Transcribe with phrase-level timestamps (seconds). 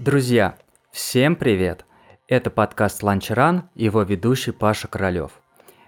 [0.00, 0.56] Друзья,
[0.92, 1.84] всем привет!
[2.26, 5.32] Это подкаст «Ланчран» и его ведущий Паша Королёв.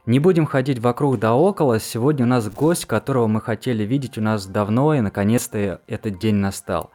[0.04, 4.20] Не будем ходить вокруг да около, сегодня у нас гость, которого мы хотели видеть у
[4.20, 6.90] нас давно, и наконец-то этот день настал.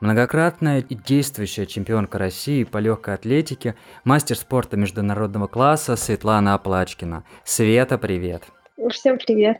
[0.00, 7.24] Многократная и действующая чемпионка России по легкой атлетике, мастер спорта международного класса Светлана Оплачкина.
[7.44, 8.44] Света, привет!
[8.90, 9.58] Всем привет!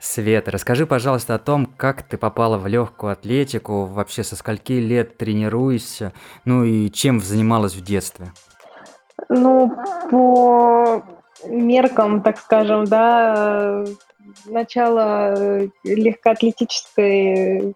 [0.00, 5.18] Света, расскажи, пожалуйста, о том, как ты попала в легкую атлетику, вообще со скольки лет
[5.18, 6.14] тренируешься,
[6.46, 8.32] ну и чем занималась в детстве?
[9.28, 9.70] Ну,
[10.10, 11.04] по
[11.46, 13.84] меркам, так скажем, да,
[14.46, 17.74] начало э, легкоатлетической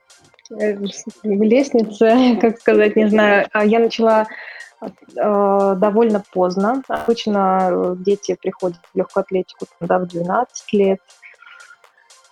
[0.50, 0.76] э,
[1.24, 4.26] лестницы, как сказать, не знаю, а я начала
[4.80, 4.86] э,
[5.76, 6.82] довольно поздно.
[6.88, 11.00] Обычно дети приходят в легкую атлетику да, в 12 лет.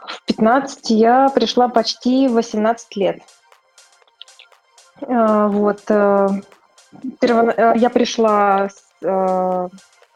[0.07, 3.23] В 15 я пришла почти 18 лет.
[5.01, 5.83] Вот.
[5.89, 8.69] Я пришла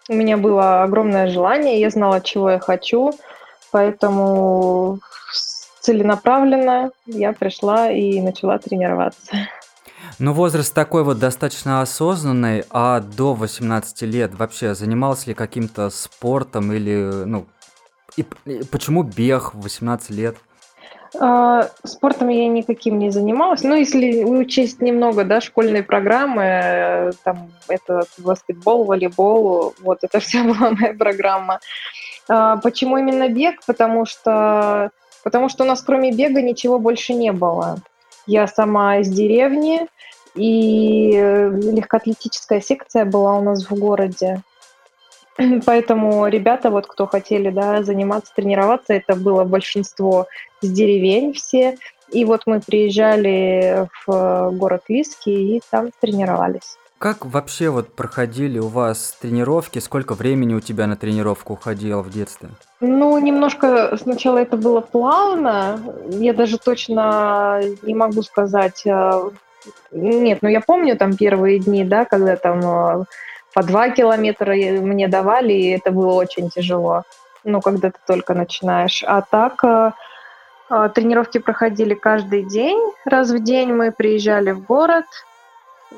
[0.09, 3.13] у меня было огромное желание, я знала, чего я хочу,
[3.73, 5.01] поэтому
[5.81, 9.37] целенаправленно я пришла и начала тренироваться.
[10.21, 16.73] Ну, возраст такой вот достаточно осознанный, а до 18 лет вообще занимался ли каким-то спортом
[16.73, 17.47] или, ну,
[18.17, 20.37] и, и почему бег в 18 лет?
[21.19, 23.63] А, спортом я никаким не занималась.
[23.63, 30.45] Ну, если учесть немного, да, школьные программы, э, там, это баскетбол, волейбол, вот, это вся
[30.45, 31.61] была моя программа.
[32.29, 33.61] А, почему именно бег?
[33.67, 34.91] Потому что,
[35.23, 37.79] потому что у нас кроме бега ничего больше не было.
[38.27, 39.87] Я сама из деревни,
[40.35, 44.43] и легкоатлетическая секция была у нас в городе.
[45.67, 50.27] Поэтому ребята, вот кто хотели да, заниматься, тренироваться, это было большинство
[50.61, 51.77] с деревень все.
[52.11, 56.77] И вот мы приезжали в город Лиски и там тренировались.
[56.99, 59.81] Как вообще вот проходили у вас тренировки?
[59.81, 62.49] Сколько времени у тебя на тренировку уходило в детстве?
[62.81, 65.79] Ну, немножко сначала это было плавно.
[66.09, 68.87] Я даже точно не могу сказать.
[68.87, 69.31] Э,
[69.93, 73.05] нет, ну я помню там первые дни, да, когда там э,
[73.57, 77.05] по два километра мне давали, и это было очень тяжело,
[77.43, 79.03] ну, когда ты только начинаешь.
[79.07, 79.93] А так э,
[80.69, 85.07] э, тренировки проходили каждый день, раз в день мы приезжали в город,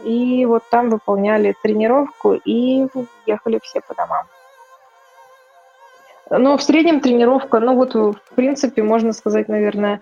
[0.05, 2.87] и вот там выполняли тренировку и
[3.27, 4.27] ехали все по домам.
[6.31, 10.01] Ну, в среднем тренировка, ну вот, в принципе, можно сказать, наверное,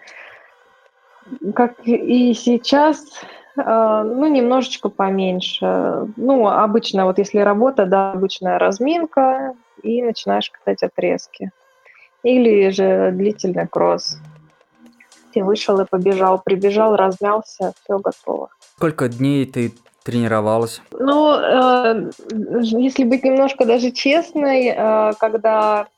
[1.54, 3.02] как и сейчас,
[3.56, 6.08] ну, немножечко поменьше.
[6.16, 11.50] Ну, обычно, вот если работа, да, обычная разминка, и начинаешь катать отрезки.
[12.22, 14.18] Или же длительный кросс.
[15.32, 18.48] Ты вышел и побежал, прибежал, размялся, все готово.
[18.76, 20.80] Сколько дней ты тренировалась?
[20.92, 22.10] Ну, э,
[22.62, 25.88] если быть немножко даже честной, э, когда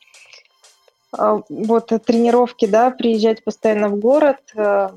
[1.17, 4.89] э, вот тренировки, да, приезжать постоянно в город, э,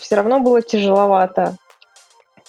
[0.00, 1.56] все равно было тяжеловато.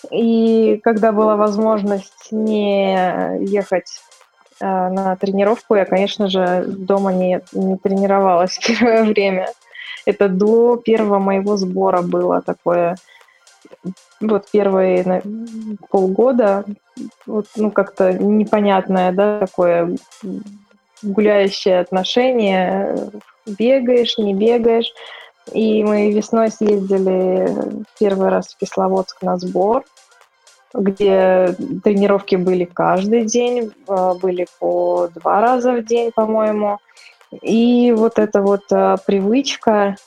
[0.10, 4.02] И когда была возможность не ехать
[4.60, 9.50] э, на тренировку, я, конечно же, дома не, не тренировалась первое время.
[10.06, 12.96] Это до первого моего сбора было такое.
[14.20, 15.22] Вот первые на,
[15.90, 16.66] полгода,
[17.26, 19.96] вот, ну, как-то непонятное, да, такое
[21.04, 23.12] гуляющее отношение.
[23.46, 24.92] Бегаешь, не бегаешь.
[25.52, 29.84] И мы весной съездили первый раз в Кисловодск на сбор,
[30.74, 36.80] где тренировки были каждый день, а, были по два раза в день, по-моему.
[37.42, 39.98] И вот эта вот а, привычка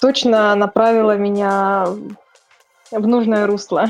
[0.00, 1.86] точно направила меня
[2.90, 3.86] в нужное русло.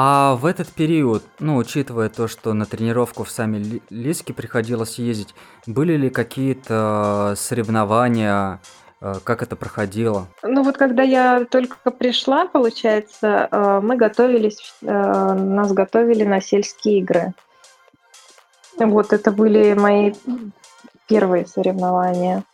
[0.00, 5.34] А в этот период, ну, учитывая то, что на тренировку в сами Лиски приходилось ездить,
[5.66, 8.60] были ли какие-то соревнования,
[9.00, 10.28] э, как это проходило?
[10.44, 16.98] Ну вот когда я только пришла, получается, э, мы готовились, э, нас готовили на сельские
[16.98, 17.32] игры.
[18.78, 20.12] Вот это были мои
[21.08, 22.44] первые соревнования.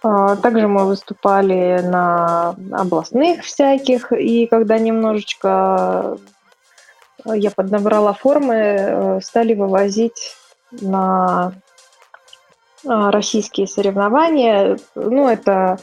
[0.00, 6.18] Также мы выступали на областных всяких, и когда немножечко
[7.26, 10.36] я поднабрала формы, э, стали вывозить
[10.80, 11.54] на
[12.86, 14.78] а, российские соревнования.
[14.94, 15.78] Ну, это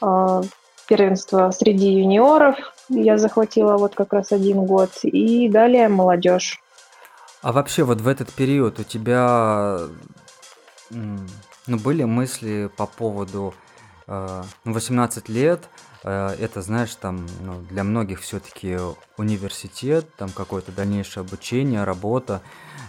[0.00, 0.42] а,
[0.86, 2.56] первенство среди юниоров.
[2.88, 4.90] Я захватила вот как раз один год.
[5.02, 6.60] И далее молодежь.
[7.42, 9.78] А вообще вот в этот период у тебя
[10.90, 13.54] ну, были мысли по поводу
[14.06, 18.76] 18 э, лет, э, это, знаешь, там ну, для многих все-таки
[19.16, 22.40] университет, там какое-то дальнейшее обучение, работа,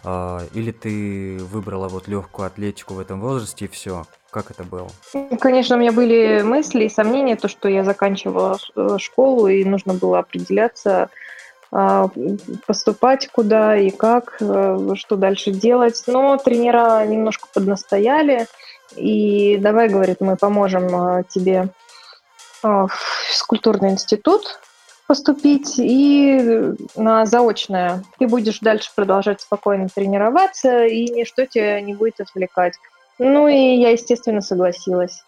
[0.03, 4.05] э, или ты выбрала вот легкую атлетику в этом возрасте и все?
[4.31, 4.89] Как это было?
[5.39, 9.93] Конечно, у меня были мысли и сомнения, то, что я заканчивала э, школу и нужно
[9.93, 11.09] было определяться,
[11.71, 12.09] а,
[12.67, 16.03] поступать куда и как, э, что дальше делать.
[16.07, 18.47] Но тренера немножко поднастояли,
[18.95, 21.69] и давай, говорит, мы поможем тебе
[22.63, 22.89] в
[23.27, 24.59] физкультурный институт
[25.07, 28.03] поступить и на заочное.
[28.17, 32.73] Ты будешь дальше продолжать спокойно тренироваться, и ничто тебя не будет отвлекать.
[33.19, 35.23] Ну и я, естественно, согласилась.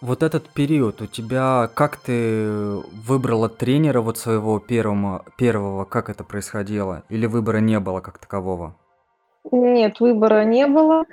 [0.00, 2.46] Вот этот период у тебя, как ты
[3.06, 7.04] выбрала тренера вот своего первого, первого, как это происходило?
[7.08, 8.74] Или выбора не было как такового?
[9.50, 11.04] Нет, выбора не было.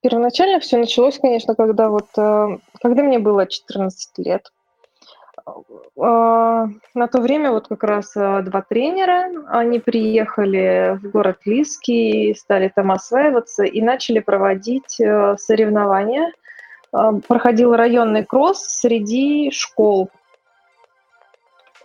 [0.00, 4.52] Первоначально все началось, конечно, когда вот, э, когда мне было 14 лет.
[6.00, 12.34] А, на то время вот как раз э, два тренера, они приехали в город Лиски,
[12.34, 16.32] стали там осваиваться и начали проводить э, соревнования–
[16.90, 20.10] проходил районный кросс среди школ.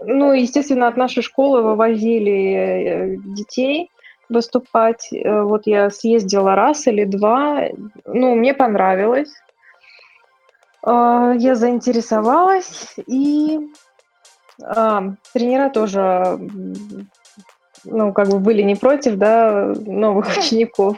[0.02, 3.90] Ну, естественно, от нашей школы вывозили э, детей
[4.34, 5.10] выступать.
[5.14, 7.68] Э, вот я съездила раз или два.
[8.06, 9.32] Ну, мне понравилось.
[10.84, 13.60] А, я заинтересовалась, и
[14.62, 16.40] а, тренера тоже,
[17.86, 20.98] ну, как бы были не против, да, новых учеников.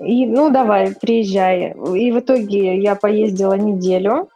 [0.00, 1.72] И, ну, давай, приезжай.
[1.72, 4.30] И в итоге я поездила неделю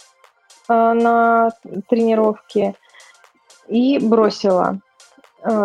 [0.68, 1.50] э, на
[1.88, 2.74] тренировки
[3.68, 4.87] и бросила, э,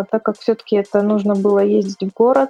[0.10, 2.50] так как все-таки это нужно было ездить в город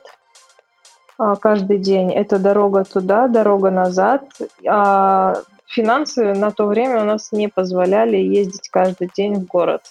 [1.20, 2.12] э, каждый день.
[2.12, 4.24] Это дорога туда, дорога назад.
[4.68, 5.36] А
[5.68, 9.82] финансы на то время у нас не позволяли ездить каждый день в город.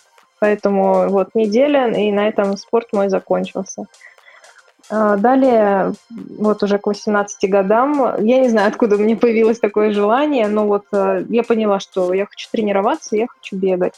[0.41, 3.87] Поэтому вот неделя, и на этом спорт мой закончился.
[4.91, 5.95] А, далее,
[6.39, 10.85] вот уже к 18 годам, я не знаю, откуда мне появилось такое желание, но вот
[10.93, 13.95] э, я поняла, что я хочу тренироваться, я хочу бегать.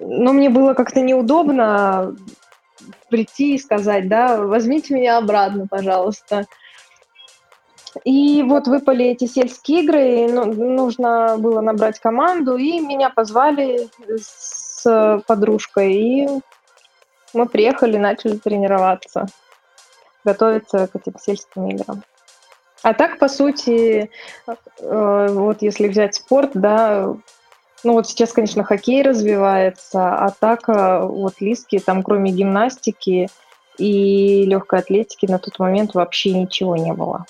[0.00, 2.16] Но мне было как-то неудобно
[3.08, 6.46] прийти и сказать, да, возьмите меня обратно, пожалуйста.
[8.04, 13.88] И вот выпали эти сельские игры, и ну, нужно было набрать команду, и меня позвали
[14.18, 16.28] с подружкой, и
[17.32, 19.26] мы приехали, начали тренироваться
[20.26, 22.02] готовиться к этим сельским играм.
[22.82, 24.10] А так, по сути,
[24.46, 27.14] э, вот если взять спорт, да,
[27.86, 33.28] ну вот сейчас, конечно, хоккей развивается, а так э, вот лиски, там кроме гимнастики
[33.78, 37.26] и легкой атлетики на тот момент вообще ничего не было.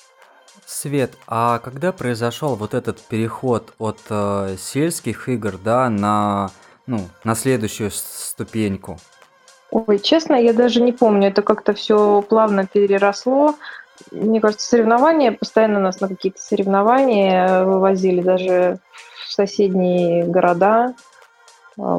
[0.65, 6.51] Свет, а когда произошел вот этот переход от э, сельских игр, да, на,
[6.87, 8.99] ну, на следующую ступеньку?
[9.71, 13.57] Ой, честно, я даже не помню, это как-то все плавно переросло.
[14.11, 18.79] Мне кажется, соревнования, постоянно нас на какие-то соревнования вывозили даже
[19.37, 20.95] соседние города.
[21.79, 21.99] А,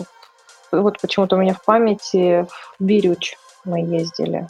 [0.72, 2.46] вот почему-то у меня в памяти
[2.80, 4.48] в Бирюч мы ездили.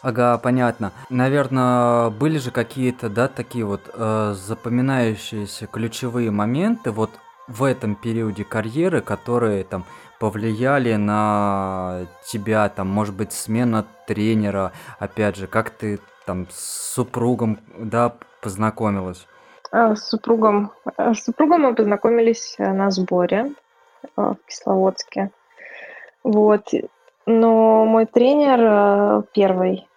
[0.00, 0.92] Ага, понятно.
[1.10, 7.10] Наверное, были же какие-то, да, такие вот э, запоминающиеся ключевые моменты вот
[7.46, 9.84] в этом периоде карьеры, которые там
[10.18, 17.58] повлияли на тебя, там, может быть, смена тренера, опять же, как ты там с супругом,
[17.76, 19.26] да, познакомилась?
[19.72, 23.52] С супругом, а, с супругом мы познакомились э, на сборе
[24.04, 25.30] э, в Кисловодске.
[26.22, 26.68] Вот.
[27.24, 29.88] Но мой тренер э, первый,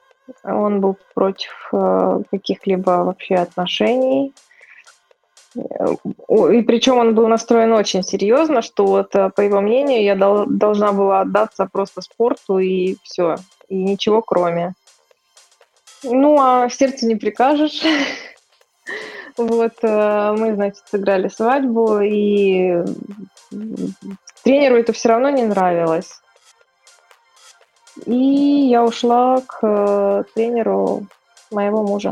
[0.44, 1.72] он был против
[2.32, 4.34] каких-либо вообще отношений
[5.56, 10.46] и причем он был настроен очень серьезно, что вот, э, по его мнению, я дол-
[10.48, 13.36] должна была отдаться просто спорту и все,
[13.70, 14.74] и ничего кроме.
[16.04, 17.82] Ну, а сердце не прикажешь.
[19.38, 22.84] Вот, э, мы, значит, сыграли свадьбу, и
[24.44, 26.22] тренеру это все равно не нравилось.
[28.06, 31.06] И я ушла к э, тренеру
[31.52, 32.12] моего мужа.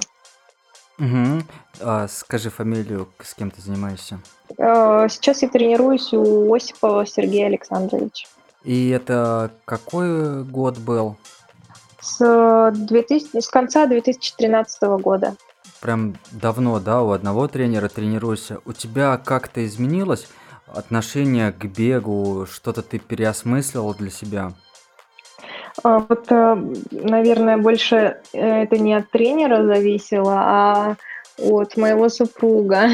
[1.00, 1.44] Угу.
[1.82, 4.20] А, скажи фамилию, с кем ты занимаешься?
[4.58, 8.28] Э, сейчас я тренируюсь у Осипова Сергея Александровича.
[8.64, 11.18] И это какой год был?
[12.00, 15.36] С, 2000, с конца 2013 года.
[15.84, 18.60] Прям давно, да, у одного тренера тренируешься.
[18.66, 20.30] У тебя как-то изменилось
[20.66, 22.46] отношение к бегу?
[22.50, 24.54] Что-то ты переосмыслил для себя?
[25.84, 26.56] А, вот, э,
[26.92, 30.96] наверное, больше э, это не от тренера зависело, а
[31.38, 32.88] от моего супруга,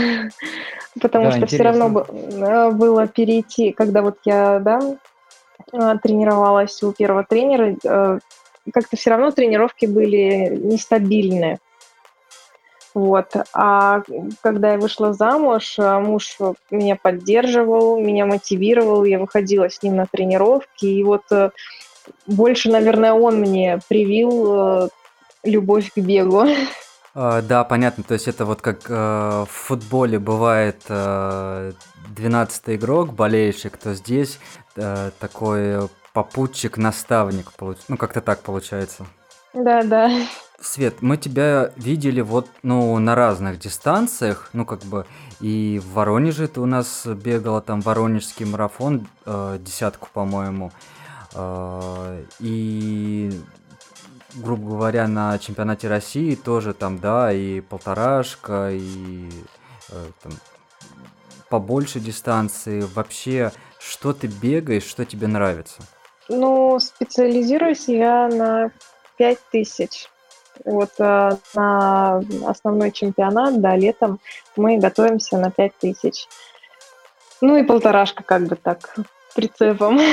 [0.99, 2.45] потому Да, что все равно интересно.
[2.45, 4.79] э, было перейти, когда вот я, да,
[6.01, 7.75] тренировалась у первого тренера,
[8.73, 11.59] как-то все равно тренировки были нестабильные.
[12.93, 13.33] Вот.
[13.53, 14.01] А
[14.41, 16.37] когда я вышла замуж, а, муж
[16.71, 21.51] меня поддерживал, меня мотивировал, я выходила с ним на тренировки, и вот э,
[22.25, 24.89] больше, наверное, он мне привил э,
[25.43, 26.45] любовь к бегу.
[27.13, 28.03] А, да, понятно.
[28.03, 31.73] То есть это вот как э, в футболе бывает э,
[32.15, 34.39] 12 игрок, болельщик, то здесь
[34.75, 37.51] э, такой попутчик, наставник.
[37.87, 39.05] Ну, как-то так получается.
[39.53, 40.11] Да, да.
[40.61, 45.05] Свет, мы тебя видели вот, ну, на разных дистанциях, ну, как бы,
[45.39, 50.71] и в Воронеже ты у нас бегала, там, Воронежский марафон, э, десятку, по-моему,
[51.33, 53.31] э, и,
[54.35, 59.29] грубо говоря, на чемпионате России тоже там, да, и полторашка, и
[59.89, 60.33] э, там,
[61.49, 62.81] побольше дистанции.
[62.81, 65.81] Вообще, что ты бегаешь, что тебе нравится?
[66.27, 68.71] Ну, специализируюсь я на
[69.19, 70.09] 5000.
[70.65, 74.19] Вот э, на основной чемпионат, да, летом
[74.55, 76.27] мы готовимся на 5000.
[77.41, 78.95] Ну и полторашка как бы так
[79.35, 79.99] прицепом.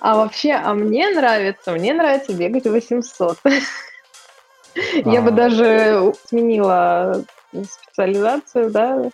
[0.00, 3.38] А вообще, а мне нравится, мне нравится бегать 800.
[5.04, 9.10] Я бы А, даже сменила специализацию, да,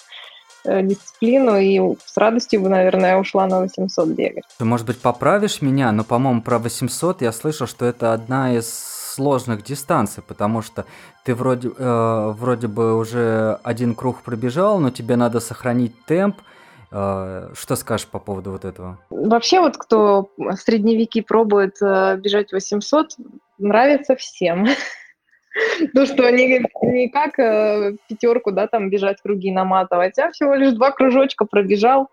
[0.65, 4.45] э, дисциплину, и с радостью бы, наверное, ушла на 800 бегать.
[4.57, 8.98] Ты, может быть, поправишь меня, но, по-моему, про 800 я слышал, что это одна из
[9.19, 10.85] сложных дистанций, потому что
[11.25, 16.37] ты вроде, э, вроде бы уже один круг пробежал, но тебе надо сохранить темп.
[16.93, 18.99] Э, что скажешь по поводу вот этого?
[19.11, 20.31] Вообще вот кто
[20.65, 23.17] средневеки пробует э, бежать 800,
[23.59, 24.67] нравится всем.
[25.95, 30.75] То, что не, не как э, пятерку, да, там бежать круги наматывать, а всего лишь
[30.75, 32.09] два кружочка пробежал,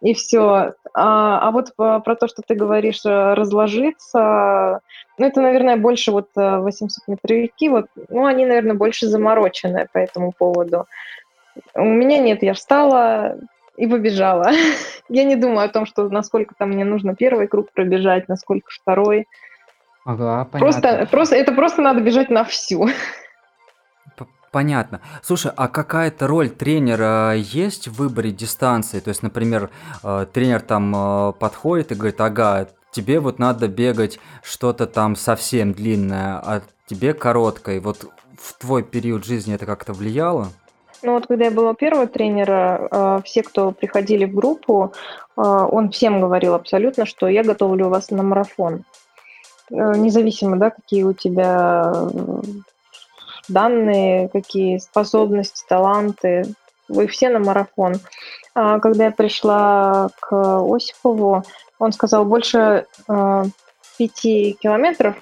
[0.00, 0.74] и все.
[0.94, 4.80] А, а вот по- про то, что ты говоришь, э, разложиться,
[5.18, 10.32] ну, это, наверное, больше вот э, 800-метровики, вот, ну, они, наверное, больше замороченные по этому
[10.32, 10.86] поводу.
[11.74, 13.38] У меня нет, я встала
[13.76, 14.50] и побежала.
[15.08, 19.26] Я не думаю о том, что насколько там мне нужно первый круг пробежать, насколько второй.
[20.04, 22.88] Ага, Просто, просто, это просто надо бежать на всю.
[24.56, 25.02] Понятно.
[25.20, 29.00] Слушай, а какая-то роль тренера есть в выборе дистанции?
[29.00, 29.68] То есть, например,
[30.02, 35.74] э, тренер там э, подходит и говорит, ага, тебе вот надо бегать что-то там совсем
[35.74, 37.82] длинное, а тебе короткое.
[37.82, 38.06] Вот
[38.38, 40.48] в твой период жизни это как-то влияло?
[41.02, 44.94] Ну вот когда я была первого тренера, э, все, кто приходили в группу,
[45.36, 48.84] э, он всем говорил абсолютно, что я готовлю вас на марафон.
[49.70, 52.40] Э, Независимо, да, какие у тебя э,
[53.48, 56.44] данные, какие способности, таланты,
[56.88, 57.94] вы все на марафон.
[58.54, 61.44] А когда я пришла к Осипову,
[61.78, 63.44] он сказал, больше э,
[63.98, 65.16] пяти километров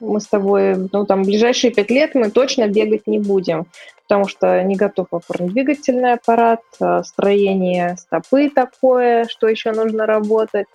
[0.00, 3.66] мы с тобой, ну, там, ближайшие пять лет мы точно бегать не будем,
[4.02, 10.66] потому что не готов опорно-двигательный аппарат, э, строение стопы такое, что еще нужно работать.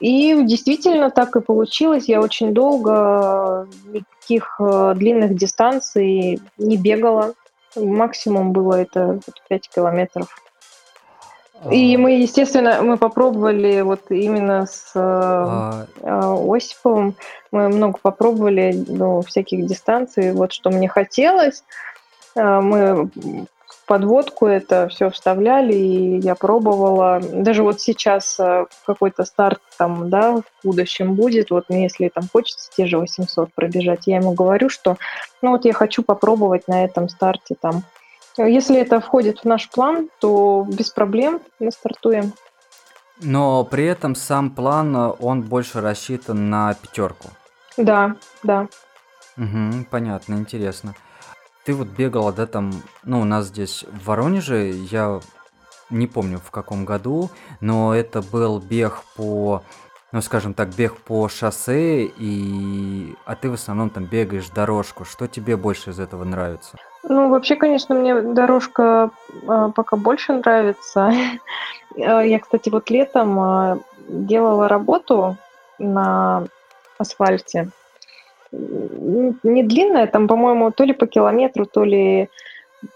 [0.00, 2.08] И действительно так и получилось.
[2.08, 7.34] Я очень долго никаких э, длинных дистанций не бегала.
[7.76, 10.36] Максимум было это 5 километров.
[11.70, 17.14] И мы, естественно, мы попробовали вот именно с э, А, э, Осиповым,
[17.52, 21.64] мы много попробовали ну, всяких дистанций, вот что мне хотелось.
[22.34, 23.08] Э, Мы
[23.86, 27.20] подводку это все вставляли, и я пробовала.
[27.20, 32.24] Даже вот сейчас э, какой-то старт там, да, в будущем будет, вот мне если там
[32.32, 34.96] хочется те же 800 пробежать, я ему говорю, что
[35.42, 37.82] ну вот я хочу попробовать на этом старте там.
[38.36, 42.32] Если это входит в наш план, то без проблем мы стартуем.
[43.20, 47.28] но при этом сам план, э, он больше рассчитан на пятерку.
[47.76, 48.68] Да, да.
[49.36, 50.94] Угу, понятно, интересно.
[51.64, 52.72] Ты вот бегала, да, там,
[53.04, 55.20] ну, у нас здесь в Воронеже, я
[55.90, 57.30] не помню в каком году,
[57.60, 59.62] но это был бег по,
[60.12, 63.14] ну, скажем так, бег по шоссе, и...
[63.24, 65.04] а ты в основном там бегаешь дорожку.
[65.04, 66.76] Что тебе больше из этого нравится?
[67.02, 69.10] Ну, вообще, конечно, мне дорожка
[69.42, 71.10] э, пока больше нравится.
[71.96, 73.78] Э, Я, кстати, вот летом э,
[74.08, 75.36] делала работу
[75.78, 76.46] на
[76.98, 77.70] асфальте.
[79.42, 82.28] Не длинная, там, по-моему, то ли по километру, то ли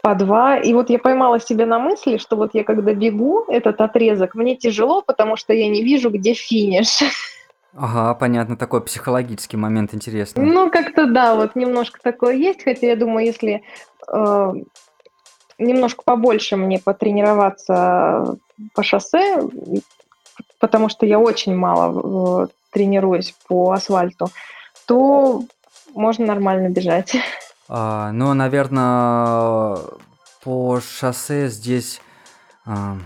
[0.03, 0.59] по два.
[0.59, 4.57] И вот я поймала себя на мысли, что вот я когда бегу этот отрезок, мне
[4.57, 7.01] тяжело, потому что я не вижу, где финиш.
[7.77, 10.45] Ага, понятно, такой психологический момент интересный.
[10.45, 13.63] Ну, как-то да, вот немножко такое есть, хотя я думаю, если
[14.13, 14.53] э,
[15.59, 18.37] немножко побольше мне потренироваться
[18.75, 19.43] по шоссе,
[20.59, 24.29] потому что я очень мало э, тренируюсь по асфальту,
[24.89, 25.45] то
[25.95, 27.15] можно нормально бежать.
[27.69, 29.77] А, ну, наверное,
[30.43, 32.01] по шоссе здесь
[32.65, 32.97] а,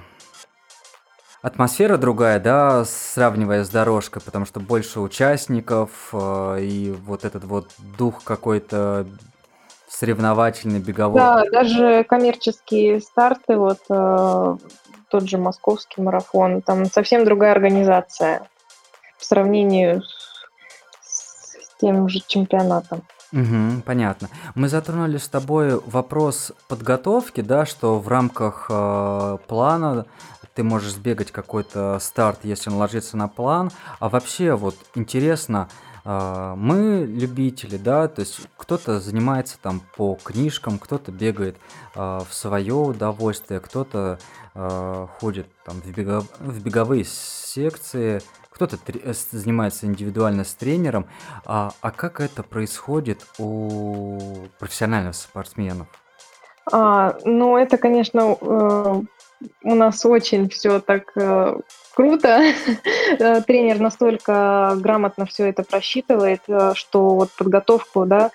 [1.43, 7.71] атмосфера другая, да, сравнивая с дорожкой, потому что больше участников а, и вот этот вот
[7.99, 9.07] дух какой-то
[9.89, 11.21] соревновательный, беговой.
[11.21, 14.57] Да, даже коммерческие старты, вот э,
[15.11, 18.49] тот же московский марафон, там совсем другая организация
[19.19, 20.22] по сравнению с, с
[21.83, 23.03] тем же чемпионатом.
[23.33, 24.29] Угу, понятно.
[24.55, 30.07] Мы затронули с тобой вопрос подготовки, да, что в рамках э, плана
[30.55, 33.73] ты можешь сбегать какой-то старт, если он ложится на план.
[34.01, 35.69] А вообще вот интересно,
[36.05, 41.57] э, мы любители, да, то есть кто-то занимается там по книжкам, кто-то бегает
[41.97, 44.19] э, в свое удовольствие, кто-то
[44.55, 48.23] э, ходит там в, бего- в беговые секции,
[48.67, 51.07] кто-то э, занимается индивидуально с тренером,
[51.45, 54.19] а, а как это происходит у
[54.59, 55.89] профессиональных спортсменов?
[56.71, 59.03] А, ну, это, конечно, э,
[59.65, 61.57] у нас очень все так э,
[61.95, 62.43] круто.
[63.47, 66.43] Тренер настолько грамотно все это просчитывает,
[66.75, 68.31] что вот подготовку, да,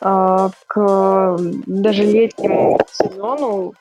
[0.00, 3.74] к даже летнему сезону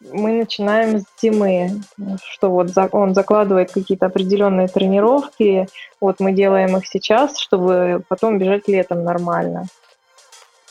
[0.00, 1.82] мы начинаем с зимы,
[2.24, 5.68] что вот он закладывает какие-то определенные тренировки,
[6.00, 9.66] вот мы делаем их сейчас, чтобы потом бежать летом нормально.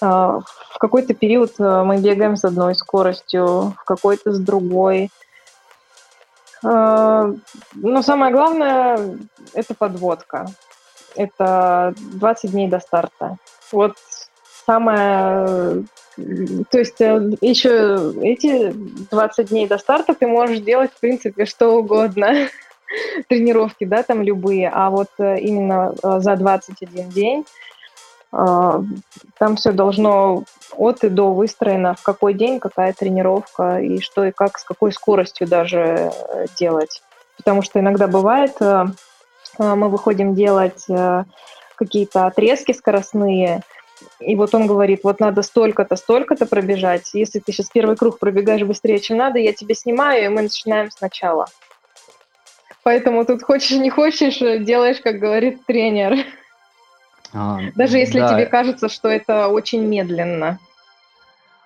[0.01, 0.39] А,
[0.71, 5.09] в какой-то период э, мы бегаем с одной скоростью, в какой-то с другой.
[6.63, 7.31] А,
[7.73, 9.17] но самое главное–
[9.53, 10.47] это подводка.
[11.15, 13.37] Это 20 дней до старта.
[13.71, 13.95] Вот
[14.65, 15.83] самое
[16.69, 21.77] то есть э, еще эти 20 дней до старта ты можешь делать, в принципе, что
[21.77, 22.47] угодно.
[23.27, 24.69] Тренировки, да, там любые.
[24.73, 27.45] А вот э, именно э, за 21 день
[28.31, 30.43] там все должно
[30.77, 34.91] от и до выстроено, в какой день какая тренировка и что и как, с какой
[34.91, 36.11] скоростью даже
[36.59, 37.01] делать.
[37.37, 38.55] Потому что иногда бывает,
[39.57, 40.85] мы выходим делать
[41.75, 43.63] какие-то отрезки скоростные,
[44.19, 47.13] и вот он говорит, вот надо столько-то, столько-то пробежать.
[47.13, 50.91] Если ты сейчас первый круг пробегаешь быстрее, чем надо, я тебя снимаю, и мы начинаем
[50.91, 51.47] сначала.
[52.83, 56.25] Поэтому тут хочешь не хочешь, делаешь, как говорит тренер.
[57.33, 58.33] А, Даже если да.
[58.33, 60.59] тебе кажется, что это очень медленно.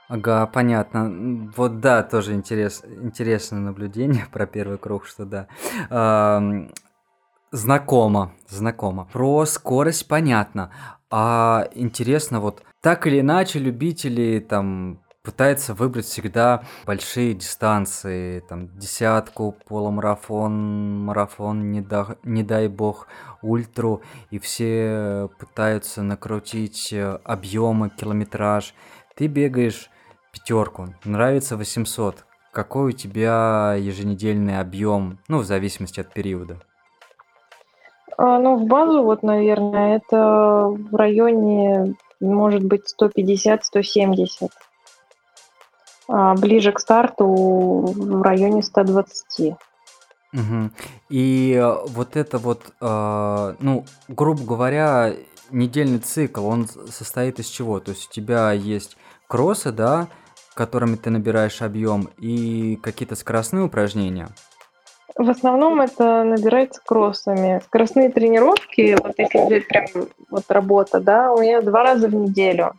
[0.10, 1.52] Ага, понятно.
[1.56, 5.48] Вот да, тоже интерес, интересное наблюдение про первый круг, что да.
[7.52, 9.08] Знакомо, знакомо.
[9.14, 10.72] Про скорость понятно.
[11.16, 19.56] А интересно, вот так или иначе любители там пытаются выбрать всегда большие дистанции, там десятку,
[19.68, 23.08] полумарафон, марафон, не, да, не дай бог,
[23.44, 28.74] ультру, и все пытаются накрутить э, объемы, километраж.
[29.16, 29.92] Ты бегаешь
[30.32, 32.26] пятерку, нравится 800.
[32.52, 36.64] Какой у тебя еженедельный объем, ну, в зависимости от периода?
[38.18, 44.50] А, ну, в базу, вот, наверное, это в районе, может быть, 150-170.
[46.10, 49.56] А ближе к старту в районе 120.
[50.34, 50.72] Угу.
[51.10, 55.14] И э, вот это вот, э, ну, грубо говоря,
[55.52, 57.80] недельный цикл, он состоит из чего?
[57.80, 58.98] То есть у тебя есть
[59.28, 60.08] кроссы, да,
[60.56, 64.30] которыми ты набираешь объем, и какие-то скоростные упражнения–
[65.16, 67.62] в основном это набирается кроссами.
[67.66, 69.86] Скоростные тренировки, вот если взять прям
[70.30, 72.74] вот работа, да, у меня два раза в неделю.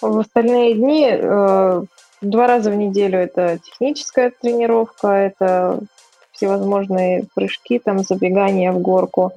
[0.00, 1.82] В остальные дни э,
[2.20, 5.80] два раза в неделю это техническая тренировка, это
[6.32, 9.32] всевозможные прыжки, там забегания в горку.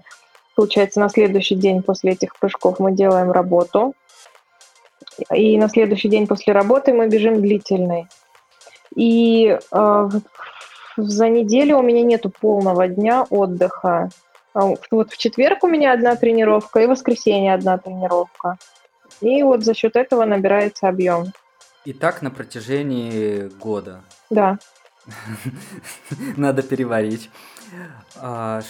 [0.56, 3.93] Получается, на следующий день после этих прыжков мы делаем работу.
[5.34, 8.08] И на следующий день после работы мы бежим длительный.
[8.95, 10.10] И э,
[10.97, 14.10] за неделю у меня нету полного дня отдыха.
[14.53, 18.57] А вот в четверг у меня одна тренировка, и в воскресенье одна тренировка.
[19.21, 21.31] И вот за счет этого набирается объем.
[21.86, 24.01] И так на протяжении года.
[24.29, 24.57] Да.
[26.38, 27.29] Надо переварить.
[28.15, 28.62] А,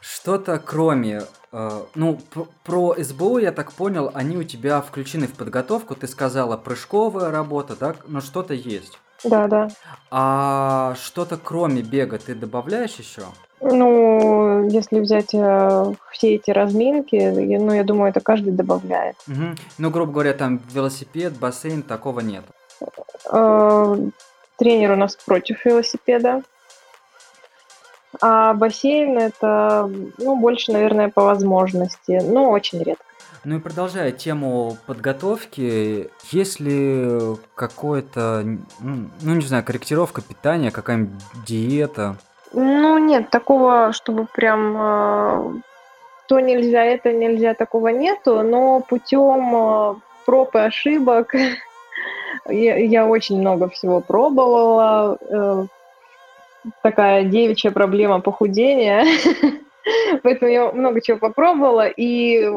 [0.00, 1.22] что-то кроме...
[1.50, 2.20] А, ну,
[2.62, 5.94] про СБУ, я так понял, они у тебя включены в подготовку.
[5.94, 8.06] Ты сказала прыжковая работа, так?
[8.06, 8.98] Но что-то есть.
[9.26, 9.68] Да, да.
[10.10, 13.22] А что-то кроме бега ты добавляешь еще?
[13.60, 19.16] Ну, если взять э, все эти разминки, ну, я думаю, это каждый добавляет.
[19.26, 19.56] Угу.
[19.78, 22.44] Ну, грубо говоря, там велосипед, бассейн, такого нет.
[23.32, 23.96] Э,
[24.58, 26.42] тренер у нас против велосипеда.
[28.20, 33.04] А бассейн это, ну, больше, наверное, по возможности, но очень редко.
[33.46, 38.44] Ну и продолжая тему подготовки, есть ли какое-то,
[38.80, 42.16] ну не знаю, корректировка питания, какая-нибудь диета?
[42.52, 45.60] Ну нет, такого, чтобы прям э,
[46.26, 51.32] то нельзя, это нельзя, такого нету, но путем э, проб и ошибок
[52.48, 55.18] я, я очень много всего пробовала.
[55.20, 55.66] Э,
[56.82, 59.04] такая девичья проблема похудения.
[60.24, 62.50] Поэтому я много чего попробовала, и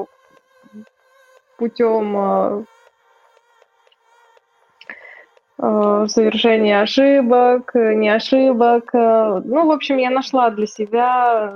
[1.59, 2.63] путем э,
[5.59, 8.95] э, совершения ошибок, не ошибок.
[8.95, 11.53] Э, ну, в общем, я нашла для себя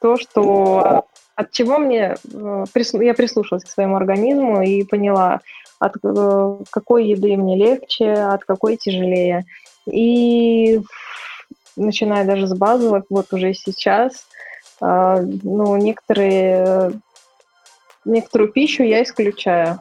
[0.00, 1.04] то, что
[1.36, 5.40] от чего мне я прислушалась к своему организму и поняла,
[5.78, 5.94] от
[6.70, 9.44] какой еды мне легче, от какой тяжелее.
[9.86, 10.80] И
[11.76, 14.26] начиная даже с базовых, вот уже сейчас,
[14.80, 16.92] ну, некоторые
[18.04, 19.80] некоторую пищу я исключаю.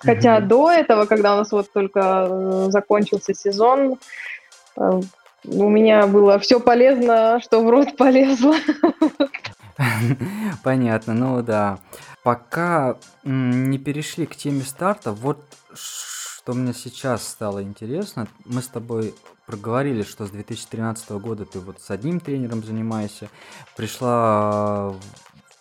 [0.00, 0.46] Хотя mm-hmm.
[0.46, 3.98] до этого, когда у нас вот только э, закончился сезон,
[4.76, 5.00] э,
[5.44, 8.54] у меня было все полезно, что в рот полезло.
[10.62, 11.78] Понятно, ну да.
[12.22, 15.40] Пока не перешли к теме старта, вот
[15.74, 18.28] что мне сейчас стало интересно.
[18.44, 19.14] Мы с тобой
[19.46, 23.28] проговорили, что с 2013 года ты вот с одним тренером занимаешься.
[23.76, 24.94] Пришла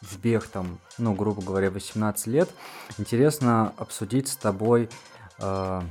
[0.01, 2.49] в там, ну, грубо говоря, 18 лет,
[2.97, 4.89] интересно обсудить с тобой
[5.39, 5.81] э,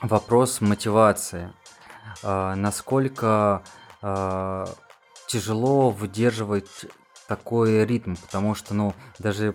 [0.00, 1.52] вопрос мотивации.
[2.22, 3.62] Э, насколько
[4.02, 4.66] э,
[5.28, 6.86] тяжело выдерживать
[7.28, 9.54] такой ритм, потому что, ну, даже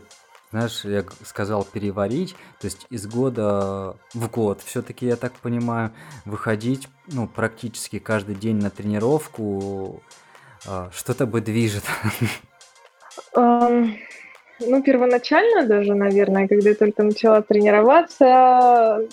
[0.52, 5.92] знаешь, я сказал переварить, то есть из года в год, все-таки, я так понимаю,
[6.24, 10.02] выходить, ну, практически каждый день на тренировку,
[10.92, 11.84] что-то бы движет.
[13.36, 19.08] Ну, первоначально даже, наверное, когда я только начала тренироваться,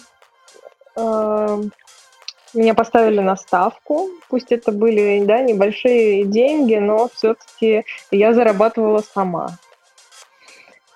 [0.97, 4.09] меня поставили на ставку.
[4.29, 9.59] Пусть это были да, небольшие деньги, но все-таки я зарабатывала сама.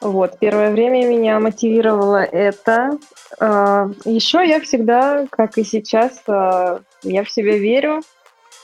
[0.01, 2.99] Вот, первое время меня мотивировало это.
[3.41, 8.03] Еще я всегда, как и сейчас, а, я в себя верю.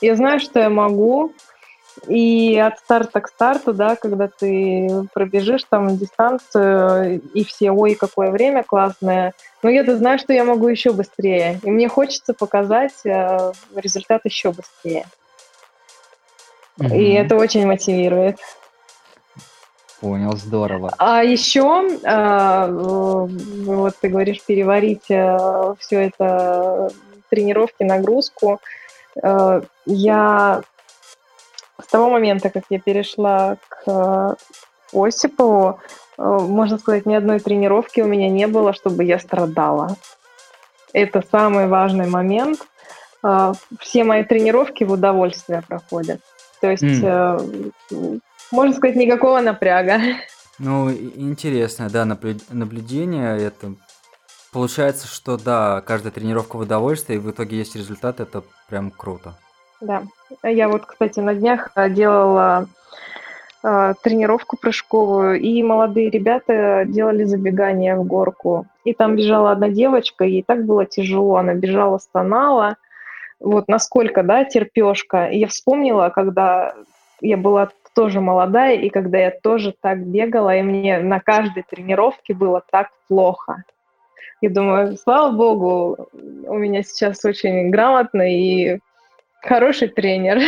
[0.01, 1.33] Я знаю, что я могу.
[2.07, 8.31] И от старта к старту, да, когда ты пробежишь там дистанцию, и все, ой, какое
[8.31, 11.59] время классное, но я-то знаю, что я могу еще быстрее.
[11.63, 15.05] И мне хочется показать э, результат еще быстрее.
[16.79, 16.97] Mm-hmm.
[16.97, 18.37] И это очень мотивирует.
[20.01, 20.93] Понял, здорово.
[20.97, 26.91] А еще, э, вот ты говоришь, переварить э, все это
[27.29, 28.59] тренировки, нагрузку.
[29.23, 30.61] Э, я
[31.95, 34.33] того момента, как я перешла к э,
[34.91, 35.79] Осипову,
[36.17, 39.95] э, можно сказать, ни одной тренировки у меня не было, чтобы я страдала.
[40.91, 42.59] Это самый важный момент.
[43.23, 46.19] Э, все мои тренировки в удовольствие проходят.
[46.59, 47.71] То есть, mm.
[48.51, 50.01] можно сказать, никакого напряга.
[50.59, 52.03] Ну, интересно, да,
[52.49, 53.75] наблюдение это
[54.51, 59.37] Получается, что да, каждая тренировка в удовольствие, и в итоге есть результат, это прям круто.
[59.81, 60.03] Да.
[60.43, 62.67] Я вот, кстати, на днях э, делала
[63.63, 68.67] э, тренировку прыжковую, и молодые ребята делали забегание в горку.
[68.83, 72.77] И там бежала одна девочка, ей так было тяжело, она бежала, стонала.
[73.39, 75.27] Вот насколько, да, терпешка.
[75.27, 76.73] И я вспомнила, когда
[77.21, 82.33] я была тоже молодая, и когда я тоже так бегала, и мне на каждой тренировке
[82.33, 83.63] было так плохо.
[84.41, 88.79] Я думаю, слава богу, у меня сейчас очень грамотно и
[89.47, 90.39] Хороший тренер.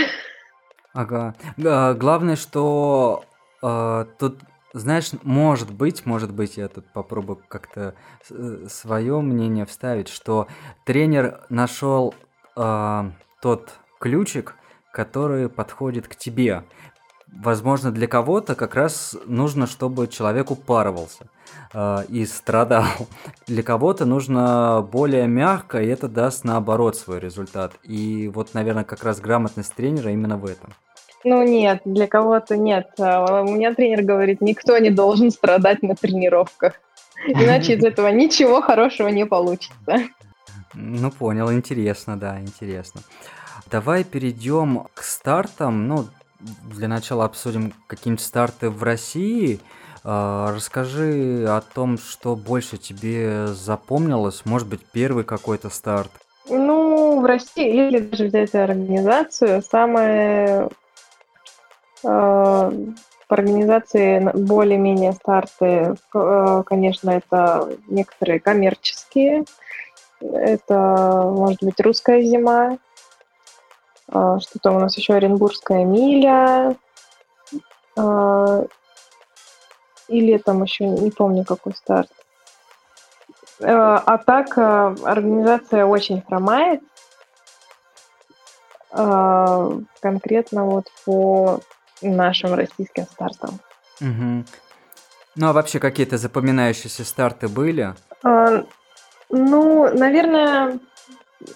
[0.93, 1.35] Ага.
[1.55, 3.23] Главное, что
[3.61, 4.39] э, тут,
[4.73, 7.93] знаешь, может быть, может быть, я тут попробую как-то
[8.31, 10.47] э, свое мнение вставить, что
[10.83, 12.15] тренер нашел
[12.55, 14.55] э, тот ключик,
[14.91, 16.63] который подходит к тебе.
[17.27, 21.29] Возможно, для кого-то как раз нужно, чтобы человек упарывался
[21.73, 22.85] э, и страдал.
[23.47, 27.73] Для кого-то нужно более мягко, и это даст наоборот свой результат.
[27.83, 30.73] И вот, наверное, как раз грамотность тренера именно в этом.
[31.23, 32.89] Ну нет, для кого-то нет.
[32.99, 36.73] А, у меня тренер говорит, никто не должен страдать на тренировках.
[37.27, 40.03] Иначе из этого ничего хорошего не получится.
[40.73, 43.01] Ну, понял, интересно, да, интересно.
[43.69, 45.87] Давай перейдем к стартам.
[45.87, 46.05] Ну,
[46.39, 49.59] для начала обсудим какие-нибудь старты в России.
[50.09, 56.09] А, расскажи о том, что больше тебе запомнилось, может быть, первый какой-то старт.
[56.47, 60.69] Ну, в России, если даже взять организацию, самое
[62.03, 62.71] э, по
[63.27, 69.43] организации более-менее старты, э, конечно, это некоторые коммерческие.
[70.21, 72.77] Это, может быть, русская зима,
[74.07, 76.77] что-то у нас еще Оренбургская миля,
[80.07, 82.09] или там еще не помню какой старт.
[83.59, 86.81] А так организация очень хромает,
[89.99, 91.59] конкретно вот по
[92.01, 93.59] нашим российским стартом.
[93.99, 94.45] Угу.
[95.35, 97.93] Ну а вообще какие-то запоминающиеся старты были?
[98.23, 98.65] А,
[99.29, 100.79] ну, наверное,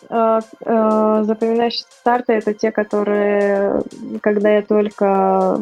[0.09, 3.81] а, а, запоминающиеся старты это те, которые,
[4.21, 5.59] когда я только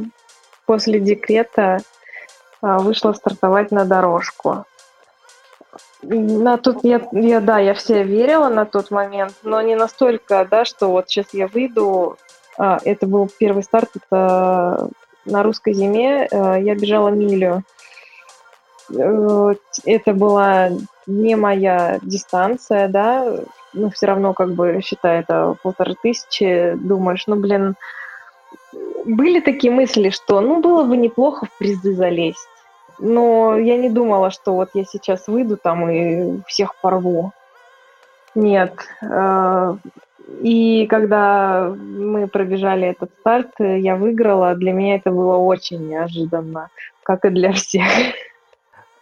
[0.66, 1.80] после декрета
[2.62, 4.66] вышла стартовать на дорожку.
[6.02, 10.64] На тот я, я, да, я все верила на тот момент, но не настолько, да,
[10.66, 12.18] что вот сейчас я выйду
[12.60, 14.90] а, это был первый старт, это
[15.24, 16.28] на русской зиме.
[16.30, 17.64] Э, я бежала милю.
[18.94, 19.54] Э,
[19.86, 20.70] это была
[21.08, 23.26] не моя дистанция, да,
[23.74, 27.76] но все равно, как бы, считай, это полторы тысячи, думаешь, ну, блин,
[29.06, 32.48] были такие мысли, что, ну, было бы неплохо в призы залезть.
[33.00, 37.32] Но я не думала, что вот я сейчас выйду там и всех порву.
[38.36, 38.74] Нет.
[39.02, 39.78] Э,
[40.42, 44.56] и когда мы пробежали этот старт, я выиграла.
[44.56, 46.70] Для меня это было очень неожиданно,
[47.04, 47.86] как и для всех.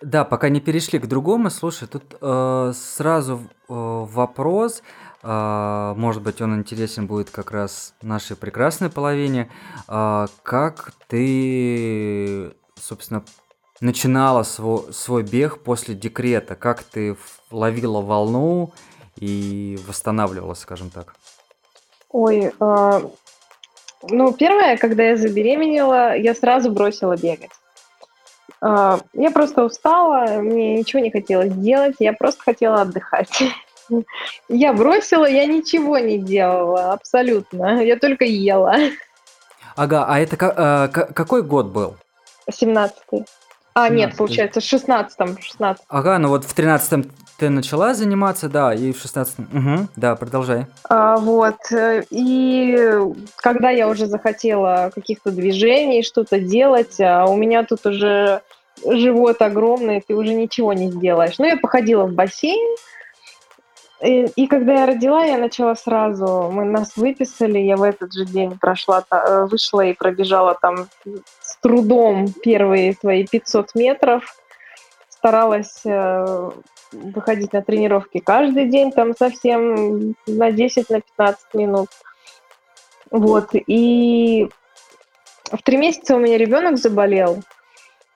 [0.01, 4.83] Да, пока не перешли к другому, слушай, тут э, сразу э, вопрос, э,
[5.27, 9.49] может быть, он интересен будет как раз нашей прекрасной половине.
[9.89, 13.25] Э, как ты, собственно,
[13.81, 16.55] начинала свой, свой бег после декрета?
[16.55, 17.17] Как ты
[17.51, 18.71] ловила волну
[19.17, 21.13] и восстанавливалась, скажем так?
[22.09, 23.01] Ой, э,
[24.03, 27.51] ну, первое, когда я забеременела, я сразу бросила бегать.
[28.59, 33.43] Я просто устала, мне ничего не хотелось делать, я просто хотела отдыхать.
[34.49, 37.83] Я бросила, я ничего не делала, абсолютно.
[37.83, 38.75] Я только ела.
[39.75, 41.95] Ага, а это э, какой год был?
[42.49, 43.25] 17-й.
[43.73, 45.37] А, нет, получается, в 16-м.
[45.39, 50.15] 16 ага, ну вот в 13-м ты начала заниматься, да, и в 16 Угу, да,
[50.15, 50.65] продолжай.
[50.89, 52.75] А, вот, э, и
[53.35, 58.41] когда я уже захотела каких-то движений, что-то делать, а у меня тут уже
[58.83, 61.37] живот огромный, ты уже ничего не сделаешь.
[61.37, 62.75] Ну, я походила в бассейн,
[64.01, 68.25] и, и когда я родила, я начала сразу, мы нас выписали, я в этот же
[68.25, 70.87] день прошла, э, вышла и пробежала там
[71.41, 74.35] с трудом первые свои 500 метров,
[75.09, 76.51] старалась э,
[76.91, 81.89] выходить на тренировки каждый день, там совсем на 10, на 15 минут.
[83.09, 84.47] Вот, и
[85.51, 87.41] в три месяца у меня ребенок заболел.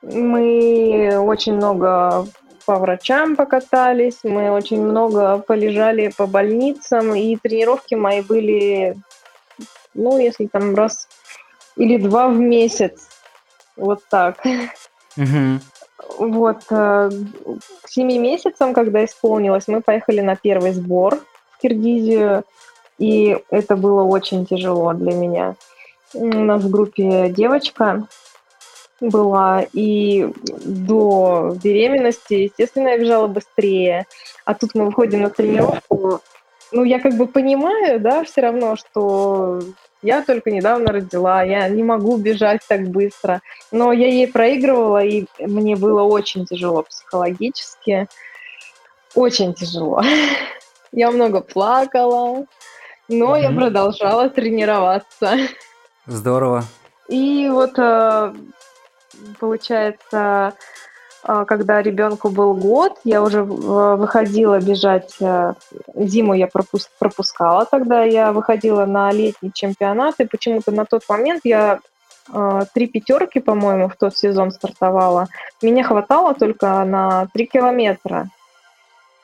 [0.03, 2.27] Мы очень много
[2.65, 8.95] по врачам покатались, мы очень много полежали по больницам, и тренировки мои были,
[9.93, 11.07] ну, если там раз
[11.75, 13.07] или два в месяц,
[13.75, 14.37] вот так.
[15.17, 15.59] Угу.
[16.17, 17.09] Вот, э,
[17.81, 21.19] к семи месяцам, когда исполнилось, мы поехали на первый сбор
[21.51, 22.43] в Киргизию,
[22.97, 25.55] и это было очень тяжело для меня.
[26.13, 28.07] У нас в группе девочка
[29.01, 30.31] была, и
[30.63, 34.05] до беременности, естественно, я бежала быстрее.
[34.45, 36.21] А тут мы выходим на тренировку.
[36.71, 39.59] Ну, я как бы понимаю, да, все равно, что
[40.01, 43.41] я только недавно родила, я не могу бежать так быстро.
[43.71, 48.07] Но я ей проигрывала, и мне было очень тяжело психологически.
[49.15, 50.01] Очень тяжело.
[50.93, 52.45] Я много плакала,
[53.07, 53.41] но mm-hmm.
[53.41, 55.37] я продолжала тренироваться.
[56.05, 56.65] Здорово.
[57.07, 58.33] И вот э,
[59.39, 60.53] получается,
[61.23, 65.15] а, когда ребенку был год, я уже выходила бежать.
[65.21, 65.53] Э,
[65.93, 71.79] зиму я пропускала тогда, я выходила на летний чемпионат, и почему-то на тот момент я
[72.33, 75.27] э, три пятерки, по-моему, в тот сезон стартовала.
[75.61, 78.27] Меня хватало только на три километра.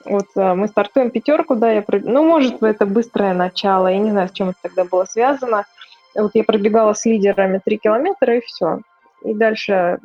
[0.06, 2.04] Вот э, мы стартуем пятерку, да, я проб...
[2.04, 5.65] ну, может, это быстрое начало, я не знаю, с чем это тогда было связано.
[6.13, 8.82] Вот я пробегала с лидерами три километра, и все.
[9.28, 10.00] И дальше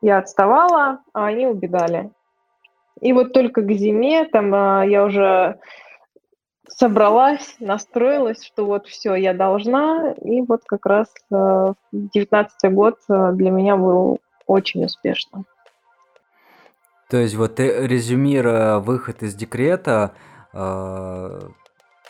[0.00, 2.10] я отставала, а они убегали.
[3.00, 5.58] И вот только к зиме там а, я уже
[6.68, 10.12] собралась, настроилась, что вот все, я должна.
[10.22, 15.44] И вот как раз э, 19 год э, для меня был очень успешно.
[17.08, 20.12] То есть вот резюмируя выход из декрета,
[20.52, 21.40] э,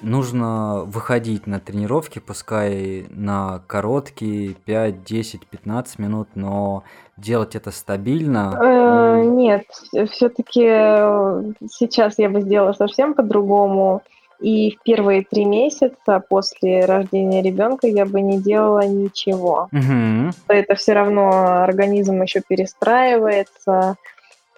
[0.00, 6.84] нужно выходить на тренировки, пускай на короткие 5, 10, 15 минут, но
[7.16, 8.58] делать это стабильно.
[8.60, 9.64] Э, нет,
[10.10, 14.02] все-таки э, сейчас я бы сделала совсем по-другому.
[14.38, 19.68] И в первые три месяца после рождения ребенка я бы не делала ничего.
[19.72, 20.34] Угу.
[20.48, 23.96] Это все равно организм еще перестраивается.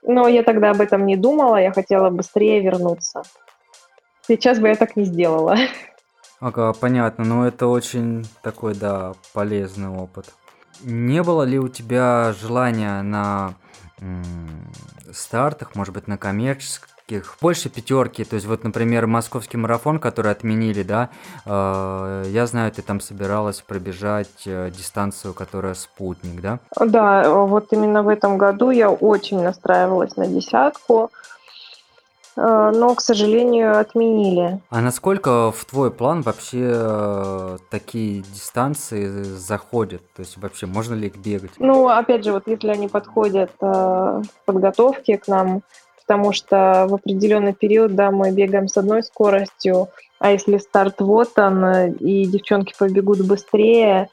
[0.02, 3.22] Но я тогда об этом не думала, я хотела быстрее вернуться.
[4.28, 5.56] Сейчас бы я так не сделала.
[6.38, 7.24] Ага, понятно.
[7.24, 10.26] Но это очень такой, да, полезный опыт.
[10.82, 13.54] Не было ли у тебя желания на
[14.00, 14.70] м,
[15.12, 18.22] стартах, может быть, на коммерческих, больше пятерки?
[18.22, 21.08] То есть, вот, например, московский марафон, который отменили, да,
[21.46, 26.60] э, я знаю, ты там собиралась пробежать э, дистанцию, которая спутник, да?
[26.78, 31.10] Да, вот именно в этом году я очень настраивалась на десятку.
[32.38, 34.60] Э, но, к сожалению, отменили.
[34.70, 40.02] А насколько в твой план вообще э, такие дистанции заходят?
[40.14, 41.50] То есть вообще можно ли их бегать?
[41.58, 45.62] Ну, опять же, вот если они подходят э, в подготовке к нам,
[46.00, 49.88] потому что в определенный период, да, мы бегаем с одной скоростью,
[50.20, 54.08] а если старт вот он, и девчонки побегут быстрее,